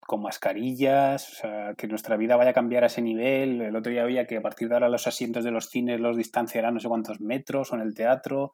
con 0.00 0.22
mascarillas, 0.22 1.28
o 1.30 1.34
sea, 1.34 1.74
que 1.76 1.86
nuestra 1.86 2.16
vida 2.16 2.36
vaya 2.36 2.50
a 2.50 2.54
cambiar 2.54 2.84
a 2.84 2.86
ese 2.86 3.02
nivel. 3.02 3.60
El 3.60 3.76
otro 3.76 3.90
día 3.90 4.04
había 4.04 4.26
que 4.26 4.36
a 4.36 4.42
partir 4.42 4.68
de 4.68 4.74
ahora 4.74 4.88
los 4.88 5.06
asientos 5.06 5.44
de 5.44 5.50
los 5.50 5.68
cines 5.68 6.00
los 6.00 6.16
distanciarán 6.16 6.74
no 6.74 6.80
sé 6.80 6.88
cuántos 6.88 7.20
metros 7.20 7.72
o 7.72 7.74
en 7.74 7.82
el 7.82 7.94
teatro, 7.94 8.52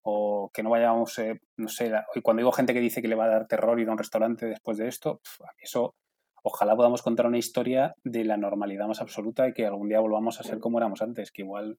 o 0.00 0.50
que 0.52 0.62
no 0.62 0.70
vayamos, 0.70 1.18
eh, 1.18 1.40
no 1.58 1.68
sé, 1.68 1.92
cuando 2.22 2.40
digo 2.40 2.50
gente 2.50 2.74
que 2.74 2.80
dice 2.80 3.02
que 3.02 3.08
le 3.08 3.14
va 3.14 3.26
a 3.26 3.28
dar 3.28 3.46
terror 3.46 3.78
ir 3.78 3.88
a 3.88 3.92
un 3.92 3.98
restaurante 3.98 4.46
después 4.46 4.78
de 4.78 4.88
esto, 4.88 5.20
a 5.40 5.52
mí 5.52 5.62
eso 5.62 5.94
ojalá 6.42 6.76
podamos 6.76 7.02
contar 7.02 7.26
una 7.26 7.38
historia 7.38 7.94
de 8.04 8.24
la 8.24 8.36
normalidad 8.36 8.86
más 8.88 9.00
absoluta 9.00 9.48
y 9.48 9.52
que 9.52 9.66
algún 9.66 9.88
día 9.88 10.00
volvamos 10.00 10.40
a 10.40 10.42
ser 10.42 10.58
como 10.58 10.78
éramos 10.78 11.02
antes, 11.02 11.32
que 11.32 11.42
igual 11.42 11.78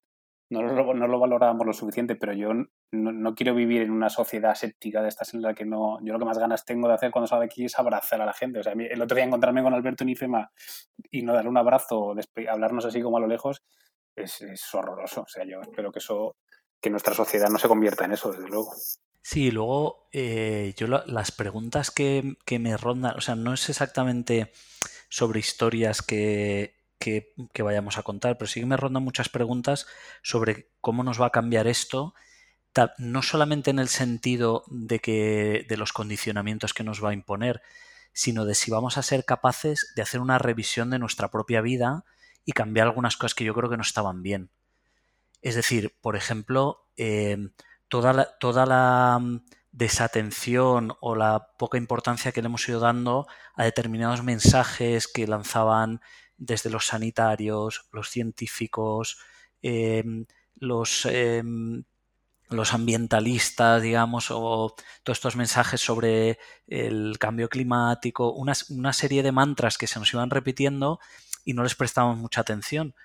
no 0.50 0.62
lo, 0.62 1.20
valorábamos 1.20 1.66
lo 1.66 1.74
suficiente, 1.74 2.16
pero 2.16 2.34
yo 2.34 2.52
no, 2.92 3.36
quiero 3.36 3.56
vivir 3.56 3.82
en 3.82 3.92
una 3.92 4.10
sociedad 4.10 4.54
séptica 4.54 5.02
de 5.02 5.10
estas 5.10 5.34
en 5.34 5.42
la 5.42 5.54
que 5.54 5.66
no, 5.66 6.00
yo 6.04 6.14
lo 6.14 6.20
que 6.20 6.26
más 6.26 6.38
ganas 6.38 6.64
tengo 6.64 6.88
de 6.88 6.94
hacer 6.94 7.12
cuando 7.12 7.28
salgo 7.28 7.42
de 7.42 7.48
aquí 7.48 7.66
es 7.66 7.78
abrazar 7.80 8.22
a 8.22 8.26
la 8.26 8.34
gente. 8.34 8.60
O 8.60 8.64
sea, 8.64 8.74
el 8.74 9.02
otro 9.02 9.16
día 9.16 9.26
encontrarme 9.26 9.64
con 9.64 9.74
Alberto 9.74 10.06
Nifema 10.06 10.52
y 11.10 11.24
no 11.24 11.34
darle 11.34 11.50
un 11.50 11.58
abrazo, 11.58 12.14
hablarnos 12.48 12.86
así 12.86 13.02
como 13.02 13.18
a 13.18 13.22
lo 13.22 13.28
lejos, 13.28 13.64
es, 14.16 14.42
es 14.42 14.74
horroroso. 14.76 15.22
O 15.22 15.28
sea, 15.28 15.44
yo 15.46 15.62
espero 15.62 15.92
que 15.92 16.00
eso, 16.00 16.36
que 16.80 16.90
nuestra 16.90 17.14
sociedad 17.14 17.50
no 17.50 17.58
se 17.58 17.68
convierta 17.68 18.06
en 18.06 18.12
eso, 18.12 18.32
desde 18.32 18.48
luego. 18.48 18.72
Sí, 19.24 19.52
luego 19.52 20.10
eh, 20.12 20.74
yo 20.78 20.86
las 20.88 21.32
preguntas 21.32 21.92
que, 21.92 22.36
me 22.60 22.78
rondan, 22.78 23.16
o 23.18 23.22
sea, 23.22 23.36
no 23.36 23.54
es 23.54 23.70
exactamente 23.70 24.52
sobre 25.08 25.40
historias 25.40 26.02
que, 26.02 26.76
que, 27.00 27.64
vayamos 27.64 27.98
a 27.98 28.04
contar, 28.04 28.38
pero 28.38 28.50
sí 28.50 28.60
que 28.60 28.66
me 28.66 28.76
rondan 28.76 29.04
muchas 29.04 29.30
preguntas 29.30 29.88
sobre 30.24 30.70
cómo 30.82 31.04
nos 31.04 31.22
va 31.22 31.28
a 31.28 31.32
cambiar 31.32 31.68
esto, 31.68 32.14
no 32.98 33.22
solamente 33.22 33.72
en 33.72 33.80
el 33.80 33.88
sentido 33.88 34.66
de 34.68 35.00
que 35.00 35.66
de 35.70 35.78
los 35.78 35.94
condicionamientos 35.94 36.74
que 36.74 36.84
nos 36.84 37.02
va 37.04 37.12
a 37.12 37.14
imponer, 37.14 37.62
sino 38.12 38.46
de 38.46 38.56
si 38.56 38.72
vamos 38.72 38.98
a 38.98 39.04
ser 39.04 39.24
capaces 39.24 39.94
de 39.96 40.02
hacer 40.02 40.20
una 40.20 40.38
revisión 40.38 40.90
de 40.90 41.00
nuestra 41.00 41.32
propia 41.32 41.62
vida 41.62 42.04
y 42.46 42.52
cambiar 42.52 42.88
algunas 42.88 43.16
cosas 43.16 43.36
que 43.36 43.46
yo 43.46 43.54
creo 43.54 43.70
que 43.70 43.78
no 43.78 43.84
estaban 43.84 44.22
bien. 44.22 44.50
Es 45.42 45.56
decir, 45.56 45.96
por 46.02 46.18
ejemplo, 46.18 46.88
eh, 46.98 47.38
toda 48.02 48.66
la, 48.66 49.20
mm, 49.20 49.42
desatención 49.72 50.94
o 51.02 51.16
la 51.16 51.50
poca 51.58 51.78
importancia 51.78 52.32
que 52.32 52.42
le 52.42 52.48
hemos 52.48 52.68
ido 52.70 52.80
dando 52.80 53.28
a 53.56 53.64
determinados 53.64 54.24
mensajes 54.24 55.08
que 55.08 55.28
lanzaban 55.28 56.02
desde 56.38 56.70
los 56.70 56.88
sanitarios, 56.88 57.88
los 57.92 58.10
científicos, 58.10 59.18
em, 59.62 60.26
los, 60.56 61.06
em, 61.06 61.84
los 62.50 62.74
ambientalistas, 62.74 63.82
digamos, 63.82 64.30
o 64.32 64.76
todos 65.04 65.18
estos 65.18 65.36
mensajes 65.36 65.82
sobre 65.82 66.40
el 66.68 67.18
cambio 67.20 67.50
climático, 67.50 68.32
una, 68.34 68.54
una, 68.70 68.94
serie 68.94 69.24
de 69.24 69.32
mantras 69.32 69.78
que 69.78 69.88
se 69.88 70.00
nos 70.00 70.14
iban 70.14 70.30
repitiendo 70.30 71.00
y 71.46 71.54
no 71.54 71.64
les 71.64 71.76
prestamos 71.76 72.18
mucha 72.18 72.42
atención. 72.42 72.96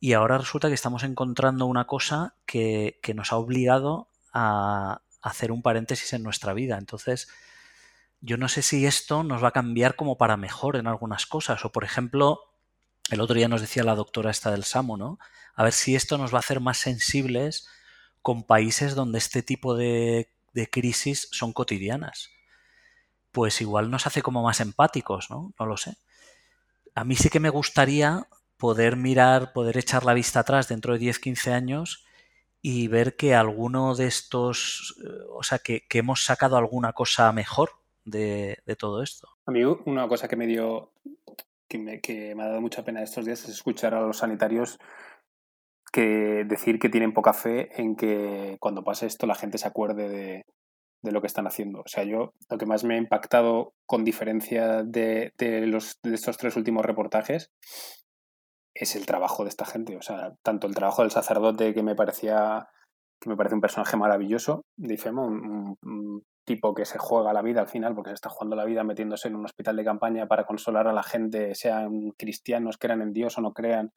Y 0.00 0.14
ahora 0.14 0.38
resulta 0.38 0.68
que 0.68 0.74
estamos 0.74 1.02
encontrando 1.04 1.66
una 1.66 1.86
cosa 1.86 2.36
que, 2.46 2.98
que 3.02 3.14
nos 3.14 3.32
ha 3.32 3.36
obligado 3.36 4.09
a 4.32 5.02
hacer 5.22 5.52
un 5.52 5.62
paréntesis 5.62 6.12
en 6.12 6.22
nuestra 6.22 6.52
vida. 6.52 6.78
Entonces, 6.78 7.28
yo 8.20 8.36
no 8.36 8.48
sé 8.48 8.62
si 8.62 8.86
esto 8.86 9.22
nos 9.22 9.42
va 9.42 9.48
a 9.48 9.52
cambiar 9.52 9.96
como 9.96 10.18
para 10.18 10.36
mejor 10.36 10.76
en 10.76 10.86
algunas 10.86 11.26
cosas. 11.26 11.64
O, 11.64 11.72
por 11.72 11.84
ejemplo, 11.84 12.40
el 13.10 13.20
otro 13.20 13.36
día 13.36 13.48
nos 13.48 13.60
decía 13.60 13.82
la 13.82 13.94
doctora 13.94 14.30
esta 14.30 14.50
del 14.50 14.64
SAMO, 14.64 14.96
¿no? 14.96 15.18
A 15.54 15.64
ver 15.64 15.72
si 15.72 15.96
esto 15.96 16.18
nos 16.18 16.32
va 16.32 16.38
a 16.38 16.40
hacer 16.40 16.60
más 16.60 16.78
sensibles 16.78 17.66
con 18.22 18.44
países 18.44 18.94
donde 18.94 19.18
este 19.18 19.42
tipo 19.42 19.74
de, 19.74 20.30
crisis 20.70 21.28
son 21.32 21.52
cotidianas. 21.52 22.30
Pues 23.32 23.60
igual 23.60 23.90
nos 23.90 24.06
hace 24.06 24.22
como 24.22 24.42
más 24.42 24.60
empáticos, 24.60 25.30
¿no? 25.30 25.54
No 25.58 25.66
lo 25.66 25.76
sé. 25.76 25.96
A 26.94 27.04
mí 27.04 27.16
sí 27.16 27.30
que 27.30 27.40
me 27.40 27.50
gustaría 27.50 28.26
poder 28.58 28.96
mirar, 28.96 29.52
poder 29.52 29.78
echar 29.78 30.04
la 30.04 30.12
vista 30.12 30.40
atrás 30.40 30.68
dentro 30.68 30.92
de 30.92 30.98
10, 30.98 31.18
15 31.18 31.52
años 31.52 32.04
y 32.62 32.88
ver 32.88 33.16
que 33.16 33.34
alguno 33.34 33.94
de 33.94 34.06
estos, 34.06 35.00
eh, 35.04 35.08
o 35.30 35.42
sea, 35.42 35.58
que, 35.58 35.82
hemos 35.92 36.24
sacado 36.24 36.56
alguna 36.56 36.92
cosa 36.92 37.32
mejor 37.32 37.70
de, 38.04 38.58
todo 38.78 39.02
esto. 39.02 39.28
A 39.46 39.50
mí 39.50 39.62
una 39.64 40.08
cosa 40.08 40.28
que 40.28 40.36
me 40.36 40.46
dio, 40.46 40.92
que 41.68 41.78
me, 41.78 42.00
que 42.00 42.34
me 42.34 42.42
ha 42.42 42.48
dado 42.48 42.60
mucha 42.60 42.84
pena 42.84 43.02
estos 43.02 43.24
días 43.24 43.44
es 43.44 43.50
escuchar 43.50 43.94
a 43.94 44.00
los 44.00 44.18
sanitarios 44.18 44.78
que 45.92 46.44
decir 46.46 46.78
que 46.78 46.88
tienen 46.88 47.12
poca 47.12 47.32
fe 47.32 47.80
en 47.80 47.96
que 47.96 48.56
cuando 48.60 48.84
pase 48.84 49.06
esto 49.06 49.26
la 49.26 49.34
gente 49.34 49.58
se 49.58 49.66
acuerde 49.66 50.08
de, 50.08 50.44
de 51.02 51.12
lo 51.12 51.20
que 51.20 51.26
están 51.26 51.46
haciendo. 51.46 51.80
O 51.80 51.88
sea, 51.88 52.04
yo 52.04 52.34
lo 52.48 52.58
que 52.58 52.66
más 52.66 52.84
me 52.84 52.94
ha 52.94 52.98
impactado 52.98 53.74
con 53.86 54.04
diferencia 54.04 54.82
de, 54.82 55.32
de, 55.38 55.66
los, 55.66 55.98
de 56.02 56.14
estos 56.14 56.36
tres 56.36 56.56
últimos 56.56 56.84
reportajes 56.84 57.50
es 58.84 58.96
el 58.96 59.06
trabajo 59.06 59.44
de 59.44 59.50
esta 59.50 59.64
gente. 59.64 59.96
O 59.96 60.02
sea, 60.02 60.34
tanto 60.42 60.66
el 60.66 60.74
trabajo 60.74 61.02
del 61.02 61.10
sacerdote 61.10 61.74
que 61.74 61.82
me 61.82 61.94
parecía 61.94 62.68
que 63.20 63.28
me 63.28 63.36
parece 63.36 63.54
un 63.54 63.60
personaje 63.60 63.96
maravilloso, 63.96 64.64
de 64.76 64.94
Ifema, 64.94 65.22
un, 65.22 66.24
tipo 66.46 66.74
que 66.74 66.86
se 66.86 66.98
juega 66.98 67.32
la 67.32 67.42
vida 67.42 67.60
al 67.60 67.68
final, 67.68 67.94
porque 67.94 68.10
se 68.10 68.14
está 68.14 68.30
jugando 68.30 68.56
la 68.56 68.64
vida 68.64 68.82
metiéndose 68.82 69.28
en 69.28 69.36
un 69.36 69.44
hospital 69.44 69.76
de 69.76 69.84
campaña 69.84 70.26
para 70.26 70.46
consolar 70.46 70.88
a 70.88 70.92
la 70.92 71.02
gente, 71.02 71.54
sean 71.54 72.10
cristianos, 72.16 72.78
crean 72.78 73.02
en 73.02 73.12
Dios 73.12 73.36
o 73.38 73.42
no 73.42 73.52
crean, 73.52 73.92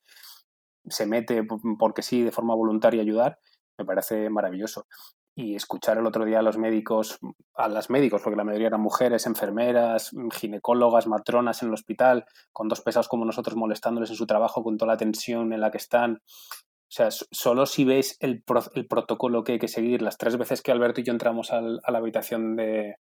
se 0.87 1.07
mete 1.07 1.47
porque 1.79 2.03
sí, 2.03 2.21
de 2.21 2.31
forma 2.31 2.53
voluntaria 2.53 3.01
ayudar, 3.01 3.39
me 3.79 3.85
parece 3.85 4.29
maravilloso. 4.29 4.85
Y 5.35 5.55
escuchar 5.55 5.97
el 5.97 6.05
otro 6.05 6.25
día 6.25 6.39
a 6.39 6.43
los 6.43 6.57
médicos, 6.57 7.19
a 7.55 7.67
las 7.67 7.89
médicos, 7.89 8.21
porque 8.21 8.37
la 8.37 8.43
mayoría 8.43 8.67
eran 8.67 8.81
mujeres, 8.81 9.25
enfermeras, 9.25 10.11
ginecólogas, 10.31 11.07
matronas 11.07 11.63
en 11.63 11.69
el 11.69 11.73
hospital, 11.73 12.25
con 12.51 12.67
dos 12.67 12.81
pesados 12.81 13.07
como 13.07 13.25
nosotros 13.25 13.55
molestándoles 13.55 14.11
en 14.11 14.15
su 14.15 14.27
trabajo, 14.27 14.63
con 14.63 14.77
toda 14.77 14.93
la 14.93 14.97
tensión 14.97 15.51
en 15.51 15.61
la 15.61 15.71
que 15.71 15.77
están, 15.77 16.21
o 16.93 16.95
sea, 16.95 17.09
solo 17.09 17.65
si 17.65 17.85
veis 17.85 18.17
el, 18.19 18.43
el, 18.75 18.87
protocolo 18.87 19.43
que 19.43 19.53
hay 19.53 19.59
que 19.59 19.67
seguir, 19.67 20.03
las 20.03 20.19
tres 20.19 20.37
veces 20.37 20.61
que 20.61 20.71
Alberto 20.71 21.01
y 21.01 21.03
yo 21.03 21.11
entramos 21.11 21.51
al, 21.51 21.79
a 21.83 21.91
la 21.91 21.97
habitación 21.97 22.55
de, 22.55 22.97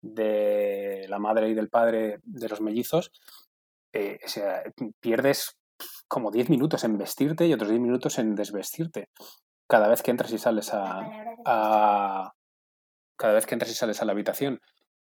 de, 0.00 1.06
la 1.08 1.20
madre 1.20 1.48
y 1.48 1.54
del 1.54 1.68
padre 1.68 2.18
de 2.24 2.48
los 2.48 2.60
mellizos, 2.60 3.12
eh, 3.92 4.18
o 4.24 4.28
sea, 4.28 4.64
pierdes 4.98 5.56
como 6.08 6.32
10 6.32 6.50
minutos 6.50 6.82
en 6.82 6.98
vestirte 6.98 7.46
y 7.46 7.52
otros 7.52 7.70
10 7.70 7.80
minutos 7.80 8.18
en 8.18 8.34
desvestirte. 8.34 9.08
Cada 9.72 9.88
vez 9.88 10.02
que 10.02 10.10
entras 10.10 10.30
y 10.32 10.36
sales 10.36 10.74
a, 10.74 11.00
a, 11.46 12.34
cada 13.16 13.32
vez 13.32 13.46
que 13.46 13.54
entras 13.54 13.70
y 13.70 13.74
sales 13.74 14.02
a 14.02 14.04
la 14.04 14.12
habitación. 14.12 14.60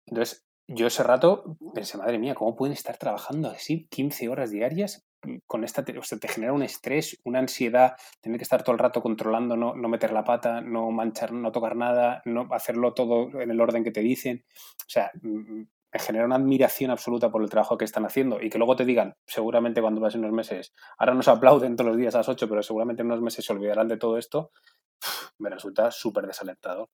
Entonces, 0.07 0.43
yo 0.67 0.87
ese 0.87 1.03
rato 1.03 1.55
pensé, 1.75 1.99
madre 1.99 2.17
mía, 2.17 2.33
¿cómo 2.33 2.55
pueden 2.55 2.73
estar 2.73 2.97
trabajando 2.97 3.51
así 3.51 3.85
15 3.91 4.27
horas 4.27 4.49
diarias 4.49 5.05
con 5.45 5.63
esta, 5.63 5.85
o 5.99 6.01
sea, 6.01 6.17
te 6.17 6.27
genera 6.27 6.51
un 6.51 6.63
estrés, 6.63 7.21
una 7.25 7.37
ansiedad, 7.37 7.95
tener 8.21 8.39
que 8.39 8.43
estar 8.43 8.63
todo 8.63 8.73
el 8.73 8.79
rato 8.79 9.03
controlando, 9.03 9.55
no, 9.55 9.75
no, 9.75 9.87
meter 9.87 10.11
la 10.11 10.23
pata, 10.23 10.61
no 10.61 10.89
manchar, 10.89 11.31
no 11.31 11.51
tocar 11.51 11.75
nada, 11.75 12.23
no 12.25 12.47
hacerlo 12.49 12.95
todo 12.95 13.39
en 13.39 13.51
el 13.51 13.61
orden 13.61 13.83
que 13.83 13.91
te 13.91 14.01
dicen. 14.01 14.45
O 14.47 14.89
sea, 14.89 15.11
mm, 15.21 15.61
me 15.95 15.99
genera 15.99 16.25
una 16.25 16.35
admiración 16.35 16.91
absoluta 16.91 17.31
por 17.31 17.41
el 17.41 17.49
trabajo 17.49 17.77
que 17.77 17.85
están 17.85 18.03
haciendo 18.03 18.41
y 18.41 18.49
que 18.49 18.57
luego 18.57 18.75
te 18.75 18.83
digan, 18.83 19.15
seguramente 19.25 19.79
cuando 19.79 20.01
vas 20.01 20.13
en 20.13 20.25
unos 20.25 20.33
meses, 20.33 20.73
ahora 20.97 21.13
nos 21.13 21.29
aplauden 21.29 21.77
todos 21.77 21.91
los 21.91 21.97
días 21.97 22.13
a 22.15 22.17
las 22.17 22.27
8, 22.27 22.49
pero 22.49 22.61
seguramente 22.63 23.01
en 23.01 23.07
unos 23.07 23.21
meses 23.21 23.45
se 23.45 23.53
olvidarán 23.53 23.87
de 23.87 23.95
todo 23.95 24.17
esto, 24.17 24.51
me 25.37 25.49
resulta 25.49 25.91
súper 25.91 26.27
desalentador. 26.27 26.89